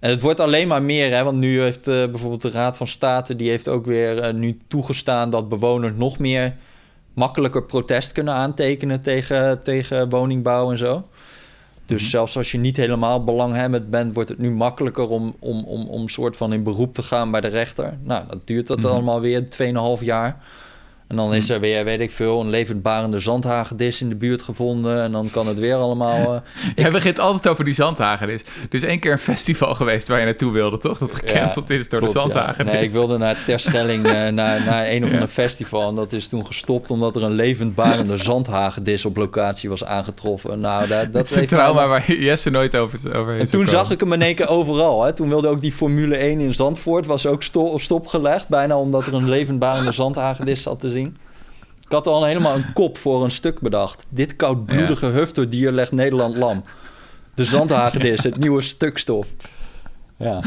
[0.00, 1.24] En het wordt alleen maar meer, hè?
[1.24, 3.36] want nu heeft eh, bijvoorbeeld de Raad van State...
[3.36, 6.56] die heeft ook weer eh, nu toegestaan dat bewoners nog meer...
[7.14, 11.08] makkelijker protest kunnen aantekenen tegen, tegen woningbouw en zo.
[11.86, 12.10] Dus Mhm.
[12.10, 14.14] zelfs als je niet helemaal belanghebbend bent...
[14.14, 17.40] wordt het nu makkelijker om, om, om, om soort van in beroep te gaan bij
[17.40, 17.98] de rechter.
[18.02, 18.86] Nou, dat duurt dat Mhm.
[18.86, 19.44] allemaal weer
[19.98, 20.44] 2,5 jaar...
[21.06, 25.02] En dan is er weer, weet ik veel, een levendbarende zandhagedis in de buurt gevonden.
[25.02, 26.34] En dan kan het weer allemaal...
[26.34, 26.40] eh,
[26.76, 28.40] Jij begint altijd over die zandhagedis.
[28.40, 30.98] Er is één keer een festival geweest waar je naartoe wilde, toch?
[30.98, 32.24] Dat gecanceld is door Klopt, de ja.
[32.24, 32.72] zandhagedis.
[32.72, 35.88] Nee, ik wilde naar Terschelling, eh naar, naar een of ander festival.
[35.88, 40.60] En dat is toen gestopt omdat er een levendbarende zandhagedis op locatie was aangetroffen.
[40.60, 44.00] Nou, dat, dat is een trauma waar Jesse nooit over, over En toen zag ik
[44.00, 45.02] hem in één keer overal.
[45.04, 45.12] Hè.
[45.12, 48.48] Toen wilde ook die Formule 1 in Zandvoort, was ook sto stopgelegd.
[48.48, 51.16] Bijna omdat er een levendbarende zandhagedis zat te zien.
[51.86, 54.06] Ik had al helemaal een kop voor een stuk bedacht.
[54.08, 56.64] Dit koudbloedige hufterdier legt Nederland lam.
[57.34, 59.26] De zandhagedis, het nieuwe stukstof.
[60.18, 60.42] Ja.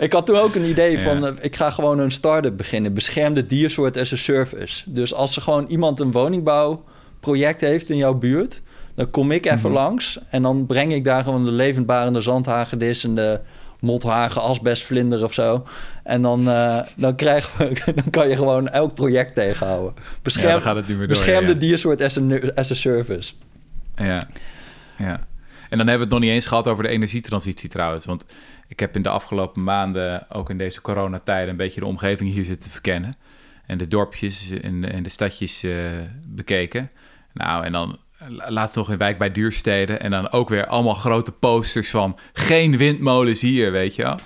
[0.00, 1.20] Ik had toen ook een idee van...
[1.20, 1.26] Ja.
[1.26, 2.94] eh, ik ga gewoon een start-up beginnen.
[2.94, 4.82] Beschermde diersoort as a service.
[4.92, 8.62] Dus als er gewoon iemand een woningbouwproject heeft in jouw buurt...
[8.94, 9.72] dan kom ik even Mhm.
[9.72, 10.18] langs...
[10.30, 13.04] en dan breng ik daar gewoon de levendbarende zandhagedis...
[13.04, 13.40] en de
[13.82, 15.66] mothagen asbestvlinder of zo.
[16.02, 19.94] En dan, eh, dan, krijgen we, dan kan je gewoon elk project tegenhouden.
[20.22, 21.58] Bescherm, Ja, dan gaat het niet meer door, beschermde ja, ja.
[21.58, 22.22] diersoort as a,
[22.54, 23.32] as a service.
[23.94, 24.22] Ja,
[24.98, 25.26] ja.
[25.68, 28.04] En dan hebben we het nog niet eens gehad over de energietransitie trouwens.
[28.04, 28.26] Want
[28.68, 32.44] ik heb in de afgelopen maanden, ook in deze coronatijden, een beetje de omgeving hier
[32.44, 33.14] zitten verkennen.
[33.66, 35.74] En de dorpjes en, en de stadjes eh,
[36.28, 36.90] bekeken.
[37.32, 40.00] Nou, en dan laatst nog in wijk bij Duursteden.
[40.00, 44.18] En dan ook weer allemaal grote posters van geen windmolens hier, weet je wel.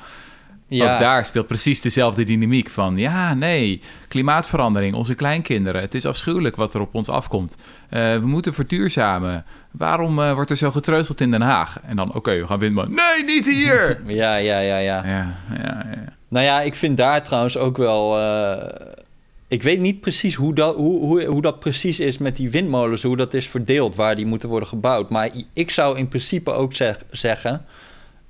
[0.71, 2.97] Ook daar speelt precies dezelfde dynamiek van...
[2.97, 5.81] ja, nee, klimaatverandering, onze kleinkinderen.
[5.81, 7.57] Het is afschuwelijk wat er op ons afkomt.
[7.89, 9.45] Eh, we moeten verduurzamen.
[9.71, 11.79] Waarom eh, wordt er zo getreuzeld in Den Haag?
[11.83, 12.91] En dan, oké, we gaan windmolen.
[12.95, 14.01] Nee, niet hier!
[14.07, 15.05] Ja, ja, ja, ja.
[15.05, 16.05] ja, ja, ja.
[16.29, 18.19] Nou ja, ik vind daar trouwens ook wel.
[18.19, 19.05] eh,
[19.49, 23.03] ik weet niet precies hoe dat, hoe, hoe, hoe dat precies is met die windmolens,
[23.03, 25.11] hoe dat is verdeeld, waar die moeten worden gebouwd.
[25.11, 27.65] Maar ik zou in principe ook zeg- zeggen: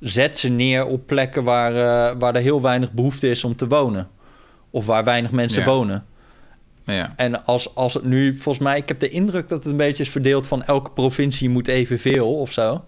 [0.00, 3.66] zet ze neer op plekken waar, eh, waar er heel weinig behoefte is om te
[3.68, 4.08] wonen.
[4.70, 5.68] Of waar weinig mensen Ja.
[5.68, 6.04] wonen.
[6.84, 7.12] ja.
[7.16, 10.02] En als, als het nu, volgens mij, ik heb de indruk dat het een beetje
[10.02, 12.84] is verdeeld van elke provincie moet evenveel of zo.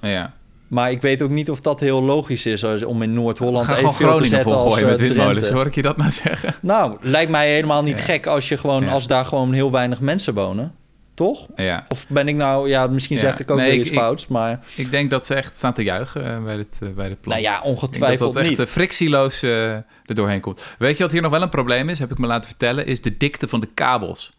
[0.00, 0.36] ja.
[0.68, 3.78] Maar ik weet ook niet of dat heel logisch is als- om in Noord-Holland gewoon
[3.80, 5.50] evenveel te Groningen zetten als volgooien eh, met windmolens.
[5.50, 6.54] Hoor ik je dat nou zeggen?
[6.62, 8.04] Nou, lijkt mij helemaal niet Ja.
[8.04, 8.90] gek als, je gewoon, Ja.
[8.90, 10.74] als daar gewoon heel weinig mensen wonen.
[11.14, 11.46] Toch?
[11.56, 11.84] Ja.
[11.88, 12.68] Of ben ik nou...
[12.68, 14.60] Ja, misschien zeg ik ook Nee, weer iets fouts, maar...
[14.76, 17.34] Ik denk dat ze echt staan te juichen eh, bij, dit, eh, bij dit plan.
[17.34, 18.68] Nou ja, Ik denk ongetwijfeld dat dat echt niet.
[18.68, 20.62] frictieloos eh er doorheen komt.
[20.78, 21.98] Weet je wat hier nog wel een probleem is?
[21.98, 22.86] Heb ik me laten vertellen.
[22.86, 24.32] Is de dikte van de kabels.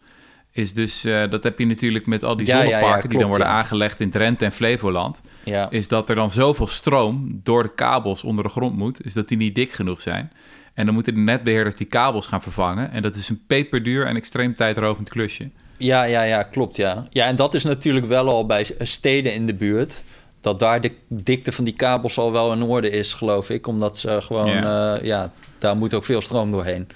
[0.52, 3.08] Is dus, eh, dat heb je natuurlijk met al die Ja, ja, ja, zonneparken...
[3.08, 5.22] die dan worden aangelegd in Drenthe en Flevoland.
[5.44, 5.70] Ja.
[5.70, 9.04] Is dat er dan zoveel stroom door de kabels onder de grond moet...
[9.04, 10.32] is dat die niet dik genoeg zijn.
[10.74, 12.90] En dan moeten de netbeheerders die kabels gaan vervangen.
[12.90, 15.50] En dat is een peperduur en extreem tijdrovend klusje.
[15.76, 17.06] Ja, ja, ja, klopt, ja.
[17.10, 20.02] Ja, en dat is natuurlijk wel al bij steden in de buurt...
[20.40, 23.66] dat daar de dikte van die kabels al wel in orde is, geloof ik.
[23.66, 24.50] Omdat ze gewoon...
[24.50, 24.98] Ja.
[25.02, 26.88] Ja daar moet ook veel stroom doorheen.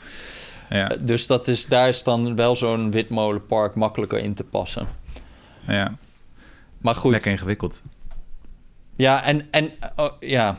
[0.79, 4.87] Ja, Eh, Dus dat is, daar is dan wel zo'n witmolenpark makkelijker in te passen.
[5.67, 5.97] ja.
[6.79, 7.83] Maar goed, lekker ingewikkeld.
[8.97, 10.57] Ja, en, en oh, ja.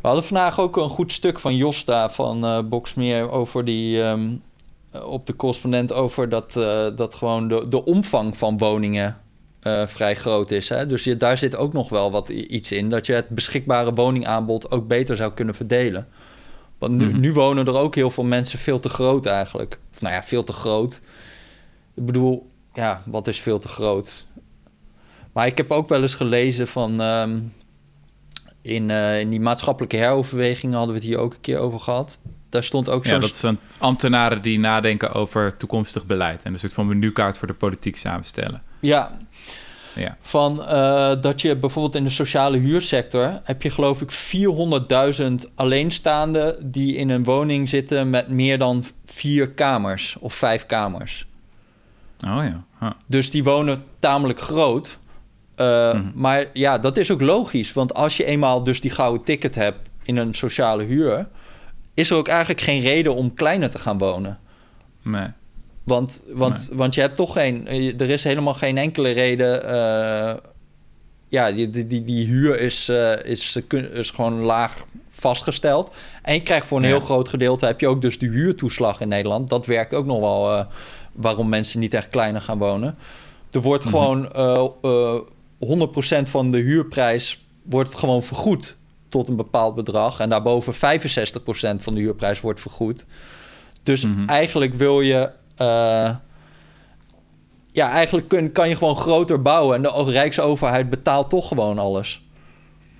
[0.00, 4.02] We hadden vandaag ook een goed stuk van Josta van eh Boxmeer over die.
[4.02, 4.28] ehm,
[5.04, 9.20] op de correspondent over dat, eh, dat gewoon de, de omvang van woningen
[9.60, 10.68] eh, vrij groot is.
[10.68, 10.86] Hè?
[10.86, 12.90] Dus je, daar zit ook nog wel wat iets in.
[12.90, 16.08] Dat je het beschikbare woningaanbod ook beter zou kunnen verdelen.
[16.80, 17.20] Want nu, Mhm.
[17.20, 19.78] nu wonen er ook heel veel mensen veel te groot eigenlijk.
[19.92, 21.00] Of nou ja, veel te groot.
[21.94, 24.26] Ik bedoel, ja, wat is veel te groot?
[25.32, 27.00] Maar ik heb ook wel eens gelezen van...
[27.00, 27.38] ehm,
[28.62, 32.20] in, eh, in die maatschappelijke heroverwegingen hadden we het hier ook een keer over gehad.
[32.48, 33.20] Daar stond ook Ja, zo'n...
[33.20, 36.42] dat zijn ambtenaren die nadenken over toekomstig beleid...
[36.42, 38.62] en een soort van menukaart voor de politiek samenstellen.
[38.80, 39.18] Ja,
[39.94, 40.16] Ja.
[40.20, 44.12] Van eh, dat je bijvoorbeeld in de sociale huursector heb je geloof ik
[45.20, 51.26] 400.000 alleenstaanden die in een woning zitten met meer dan vier kamers of vijf kamers.
[52.24, 52.64] Oh ja.
[52.80, 52.90] Huh.
[53.06, 54.98] Dus die wonen tamelijk groot.
[55.56, 56.02] Uh, Mhm.
[56.14, 57.72] Maar ja, dat is ook logisch.
[57.72, 61.28] Want als je eenmaal dus die gouden ticket hebt in een sociale huur,
[61.94, 64.38] is er ook eigenlijk geen reden om kleiner te gaan wonen.
[65.02, 65.28] Nee.
[65.90, 67.66] Want, want, want je hebt toch geen.
[67.98, 69.64] Er is helemaal geen enkele reden.
[69.68, 70.34] eh,
[71.28, 73.58] ja, die, die, die, die huur is, eh, is,
[73.92, 75.94] is gewoon laag vastgesteld.
[76.22, 76.90] En je krijgt voor een Ja.
[76.90, 77.66] heel groot gedeelte.
[77.66, 79.48] heb je ook dus de huurtoeslag in Nederland.
[79.48, 80.52] Dat werkt ook nog wel.
[80.52, 80.64] eh,
[81.12, 82.96] waarom mensen niet echt kleiner gaan wonen.
[83.50, 83.92] Er wordt Mhm.
[83.94, 84.32] gewoon.
[84.32, 85.20] eh eh
[85.58, 88.76] 100% van de huurprijs wordt gewoon vergoed.
[89.08, 90.20] Tot een bepaald bedrag.
[90.20, 93.04] En daarboven 65% van de huurprijs wordt vergoed.
[93.82, 94.24] Dus Mhm.
[94.28, 95.30] eigenlijk wil je.
[95.60, 96.10] Eh,
[97.72, 99.76] ja, eigenlijk kun, kan je gewoon groter bouwen.
[99.76, 102.24] En de Rijksoverheid betaalt toch gewoon alles.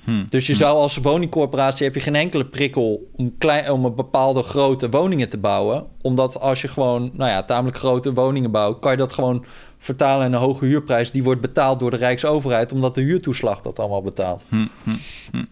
[0.05, 0.25] Hm.
[0.29, 4.43] Dus je zou als woningcorporatie heb je geen enkele prikkel om, klein, om een bepaalde
[4.43, 5.87] grote woningen te bouwen.
[6.01, 9.45] Omdat als je gewoon, nou ja, tamelijk grote woningen bouwt, kan je dat gewoon
[9.79, 11.11] vertalen in een hoge huurprijs.
[11.11, 14.45] Die wordt betaald door de Rijksoverheid, omdat de huurtoeslag dat allemaal betaalt.
[14.49, 15.45] Hm, hm.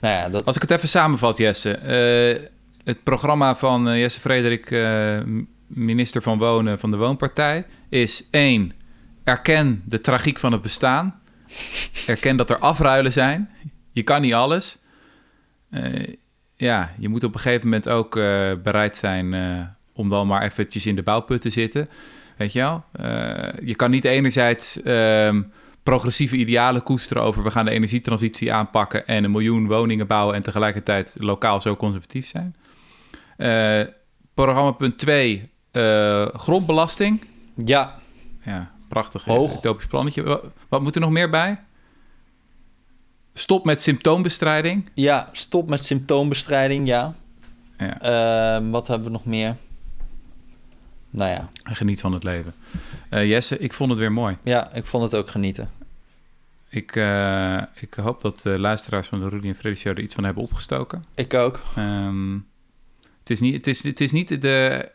[0.00, 1.70] Nou ja, dat, Als ik het even samenvat, Jesse.
[1.70, 2.48] eh,
[2.84, 4.70] het programma van eh, Jesse Frederik,
[5.74, 8.72] minister van Wonen van de Woonpartij, is één:
[9.24, 11.20] Erken de tragiek van het bestaan.
[12.06, 13.50] Erken dat er afruilen zijn.
[13.92, 14.78] Je kan niet alles.
[15.70, 16.14] Eh,
[16.56, 19.60] ja, je moet op een gegeven moment ook eh, bereid zijn eh,
[19.92, 21.88] om dan maar eventjes in de bouwput te zitten.
[22.36, 22.84] Weet je wel?
[23.64, 25.42] Je kan niet enerzijds ehm,
[25.82, 30.42] progressieve idealen koesteren over we gaan de energietransitie aanpakken en een miljoen woningen bouwen en
[30.42, 32.56] tegelijkertijd lokaal zo conservatief zijn.
[34.34, 35.50] Programma punt 2,
[36.34, 37.24] grondbelasting.
[37.64, 37.98] ja,
[38.44, 39.24] Ja, prachtig.
[39.24, 39.50] Hoog.
[39.50, 40.22] eh, Utopisch plannetje.
[40.22, 41.60] Wat, wat moet er nog meer bij?
[43.34, 44.88] Stop met symptoombestrijding.
[44.94, 47.14] ja, stop met symptoombestrijding, ja.
[47.78, 49.56] Ja, Ehm, wat hebben we nog meer?
[51.10, 52.54] Nou ja, en geniet van het leven.
[53.08, 54.36] Eh, Jesse, ik vond het weer mooi.
[54.42, 55.70] ja, ik vond het ook genieten.
[56.68, 60.14] Ik, eh, ik hoop dat de luisteraars van de Rudy en Freddy Show er iets
[60.14, 61.02] van hebben opgestoken.
[61.14, 61.60] Ik ook.
[61.76, 62.32] Ehm,
[63.18, 64.88] het, is niet, het, is, het is niet de,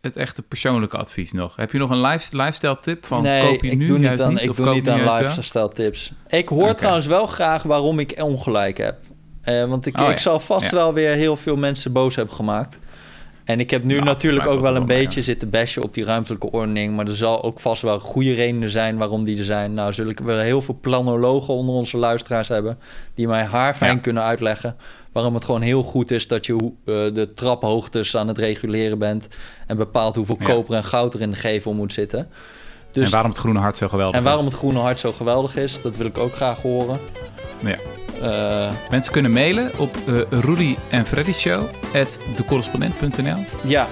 [0.00, 1.56] het echte persoonlijke advies nog.
[1.56, 4.30] Heb je nog een life, lifestyle tip van nee, koop je ik doe niet aan,
[4.30, 4.40] niet?
[4.40, 6.12] ik doe koop niet aan lifestyle tips.
[6.28, 8.96] Ik hoor trouwens wel graag waarom ik ongelijk heb.
[9.42, 10.18] Eh, want ik, Oh, ik ja.
[10.18, 10.76] zal vast Ja.
[10.76, 12.78] wel weer heel veel mensen boos hebben gemaakt.
[13.44, 16.50] En ik heb nu Nou, natuurlijk ook wel een beetje zitten bashen op die ruimtelijke
[16.50, 16.96] ordening.
[16.96, 19.74] Maar er zal ook vast wel goede redenen zijn waarom die er zijn.
[19.74, 22.78] Nou, zullen we heel veel planologen onder onze luisteraars hebben...
[23.14, 24.00] die mij haarfijn Ja.
[24.00, 24.76] kunnen uitleggen...
[25.12, 29.28] waarom het gewoon heel goed is dat je eh, de traphoogtes aan het reguleren bent...
[29.66, 30.44] en bepaalt hoeveel Ja.
[30.44, 32.28] koper en goud er in de gevel moet zitten.
[32.92, 34.50] Dus en waarom het groene hart zo geweldig en waarom is.
[34.52, 36.98] het Groene Hart zo geweldig is, dat wil ik ook graag horen.
[37.58, 37.76] Ja.
[38.22, 41.62] Eh, Mensen kunnen mailen op uh, Rudy en Freddy Show
[41.94, 43.36] at decorrespondent.nl.
[43.64, 43.88] ja,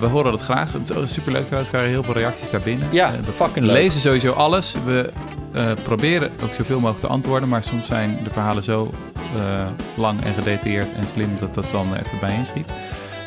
[0.00, 0.72] we horen dat graag.
[0.72, 1.68] Het is superleuk trouwens.
[1.72, 2.88] Er krijgen heel veel reacties daarbinnen.
[2.90, 3.74] ja Eh, we fucking leuk.
[3.76, 4.74] lezen sowieso alles.
[4.84, 5.10] We
[5.52, 7.48] eh, proberen ook zoveel mogelijk te antwoorden.
[7.48, 8.90] Maar soms zijn de verhalen zo
[9.36, 12.72] eh, lang en gedetailleerd en slim dat dat dan even bij inschiet.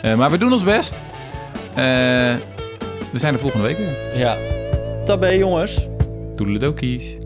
[0.02, 0.94] Eh, maar we doen ons best.
[1.74, 1.84] Eh,
[3.12, 4.18] we zijn er volgende week weer.
[4.20, 4.38] Ja.
[5.06, 5.88] Tabé jongens.
[6.36, 7.18] Toedeledokies.